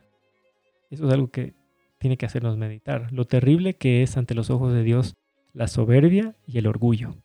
Eso 0.90 1.08
es 1.08 1.14
algo 1.14 1.30
que 1.30 1.54
tiene 1.98 2.18
que 2.18 2.26
hacernos 2.26 2.58
meditar. 2.58 3.12
Lo 3.12 3.26
terrible 3.26 3.76
que 3.76 4.04
es 4.04 4.18
ante 4.18 4.36
los 4.36 4.50
ojos 4.50 4.74
de 4.74 4.84
Dios 4.84 5.16
la 5.54 5.68
soberbia 5.68 6.36
y 6.46 6.60
el 6.60 6.68
orgullo. 6.68 7.16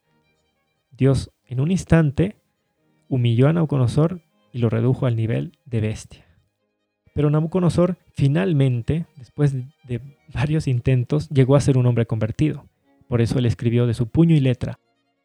Dios 0.91 1.31
en 1.47 1.61
un 1.61 1.71
instante 1.71 2.37
humilló 3.09 3.49
a 3.49 3.53
Nabucodonosor 3.53 4.23
y 4.53 4.59
lo 4.59 4.71
redujo 4.71 5.07
al 5.07 5.17
nivel 5.17 5.59
de 5.67 5.81
bestia. 5.81 6.27
Pero 7.15 7.29
Nabucodonosor 7.29 7.99
finalmente, 8.15 9.07
después 9.17 9.55
de 9.87 10.01
varios 10.33 10.67
intentos, 10.67 11.29
llegó 11.29 11.57
a 11.57 11.61
ser 11.61 11.77
un 11.77 11.87
hombre 11.87 12.07
convertido. 12.07 12.65
Por 13.09 13.21
eso 13.21 13.39
él 13.39 13.47
escribió 13.47 13.87
de 13.87 13.95
su 13.95 14.07
puño 14.07 14.35
y 14.35 14.41
letra, 14.41 14.79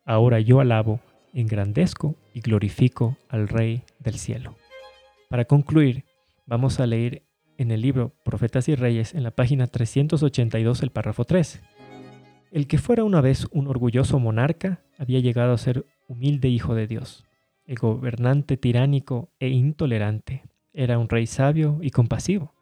Ahora 0.03 0.39
yo 0.39 0.61
alabo, 0.61 1.01
engrandezco 1.33 2.15
y 2.33 2.41
glorifico 2.41 3.17
al 3.29 3.47
Rey 3.47 3.83
del 3.99 4.15
cielo. 4.15 4.55
Para 5.29 5.45
concluir, 5.45 6.05
vamos 6.45 6.79
a 6.79 6.87
leer 6.87 7.23
en 7.57 7.71
el 7.71 7.81
libro 7.81 8.13
Profetas 8.23 8.69
y 8.69 8.75
Reyes, 8.75 9.13
en 9.13 9.23
la 9.23 9.31
página 9.31 9.67
382, 9.67 10.83
el 10.83 10.91
párrafo 10.91 11.25
3. 11.25 11.61
El 12.51 12.67
que 12.67 12.77
fuera 12.77 13.03
una 13.03 13.21
vez 13.21 13.47
un 13.51 13.67
orgulloso 13.67 14.19
monarca 14.19 14.81
había 14.97 15.19
llegado 15.19 15.53
a 15.53 15.57
ser 15.57 15.85
humilde 16.07 16.47
hijo 16.47 16.75
de 16.75 16.87
Dios. 16.87 17.25
El 17.65 17.75
gobernante 17.75 18.55
tiránico 18.55 19.29
e 19.39 19.49
intolerante 19.49 20.43
era 20.73 20.97
un 20.99 21.09
rey 21.09 21.27
sabio 21.27 21.79
y 21.81 21.89
compasivo. 21.89 22.53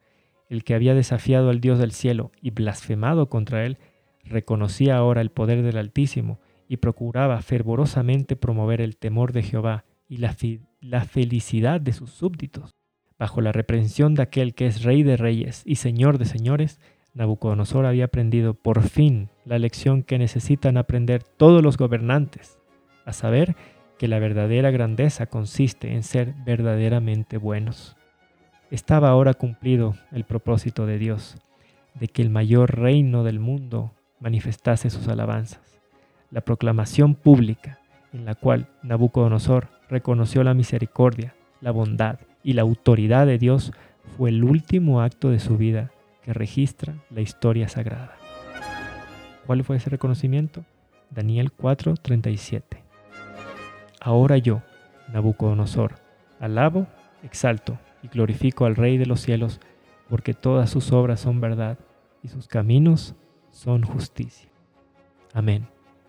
El 0.50 0.64
que 0.64 0.74
había 0.74 0.96
desafiado 0.96 1.50
al 1.50 1.62
Dios 1.62 1.78
del 1.78 1.92
cielo 1.92 2.32
y 2.42 2.52
blasfemado 2.52 3.30
contra 3.30 3.66
él, 3.66 3.78
reconocía 4.24 4.98
ahora 4.98 5.22
el 5.22 5.30
poder 5.30 5.62
del 5.62 5.78
Altísimo 5.78 6.40
y 6.68 6.78
procuraba 6.78 7.42
fervorosamente 7.42 8.36
promover 8.36 8.82
el 8.82 8.98
temor 8.98 9.32
de 9.34 9.44
Jehová 9.44 9.86
y 10.08 10.18
la, 10.18 11.06
felicidad 11.06 11.82
de 11.82 11.94
sus 11.94 12.12
súbditos. 12.12 12.72
Bajo 13.18 13.42
la 13.42 13.52
reprensión 13.52 14.14
de 14.16 14.24
aquel 14.24 14.54
que 14.54 14.68
es 14.68 14.84
rey 14.84 15.04
de 15.04 15.18
reyes 15.18 15.64
y 15.66 15.76
señor 15.76 16.18
de 16.18 16.26
señores, 16.26 16.80
Nabucodonosor 17.14 17.86
había 17.86 18.06
aprendido 18.06 18.54
por 18.54 18.84
fin 18.84 19.30
la 19.46 19.58
lección 19.58 20.04
que 20.04 20.18
necesitan 20.18 20.78
aprender 20.78 21.24
todos 21.24 21.64
los 21.64 21.78
gobernantes, 21.78 22.60
a 23.06 23.14
saber 23.14 23.56
que 23.98 24.08
la 24.08 24.20
verdadera 24.20 24.72
grandeza 24.72 25.28
consiste 25.28 25.94
en 25.94 26.04
ser 26.04 26.34
verdaderamente 26.46 27.38
buenos 27.38 27.96
estaba 28.72 29.10
ahora 29.10 29.34
cumplido 29.34 29.96
el 30.12 30.26
propósito 30.26 30.86
de 30.86 30.98
Dios, 30.98 31.38
de 31.94 32.08
que 32.08 32.22
el 32.22 32.30
mayor 32.30 32.78
reino 32.78 33.24
del 33.24 33.40
mundo 33.40 33.94
manifestase 34.20 34.90
sus 34.90 35.08
alabanzas. 35.08 35.75
La 36.32 36.42
proclamación 36.42 37.16
pública 37.16 37.80
en 38.16 38.26
la 38.26 38.36
cual 38.36 38.68
Nabucodonosor 38.82 39.68
reconoció 39.90 40.44
la 40.44 40.54
misericordia, 40.54 41.36
la 41.62 41.72
bondad 41.72 42.20
y 42.44 42.54
la 42.54 42.62
autoridad 42.62 43.28
de 43.28 43.38
Dios 43.38 43.74
fue 44.18 44.30
el 44.30 44.44
último 44.44 45.02
acto 45.02 45.30
de 45.30 45.40
su 45.40 45.58
vida 45.58 45.92
que 46.24 46.34
registra 46.34 46.96
la 47.10 47.22
historia 47.22 47.68
sagrada. 47.68 48.16
¿Cuál 49.46 49.64
fue 49.64 49.78
ese 49.78 49.90
reconocimiento? 49.90 50.64
Daniel 51.10 51.52
4:37. 51.52 52.84
Ahora 54.00 54.38
yo, 54.38 54.62
Nabucodonosor, 55.12 55.96
alabo, 56.40 56.88
exalto 57.24 57.78
y 58.02 58.08
glorifico 58.08 58.66
al 58.66 58.76
Rey 58.76 58.98
de 58.98 59.06
los 59.06 59.22
cielos, 59.22 59.60
porque 60.10 60.34
todas 60.34 60.70
sus 60.70 60.92
obras 60.92 61.20
son 61.20 61.42
verdad 61.42 61.78
y 62.24 62.28
sus 62.28 62.48
caminos 62.48 63.16
son 63.52 63.84
justicia. 63.84 64.50
Amén. 65.34 65.75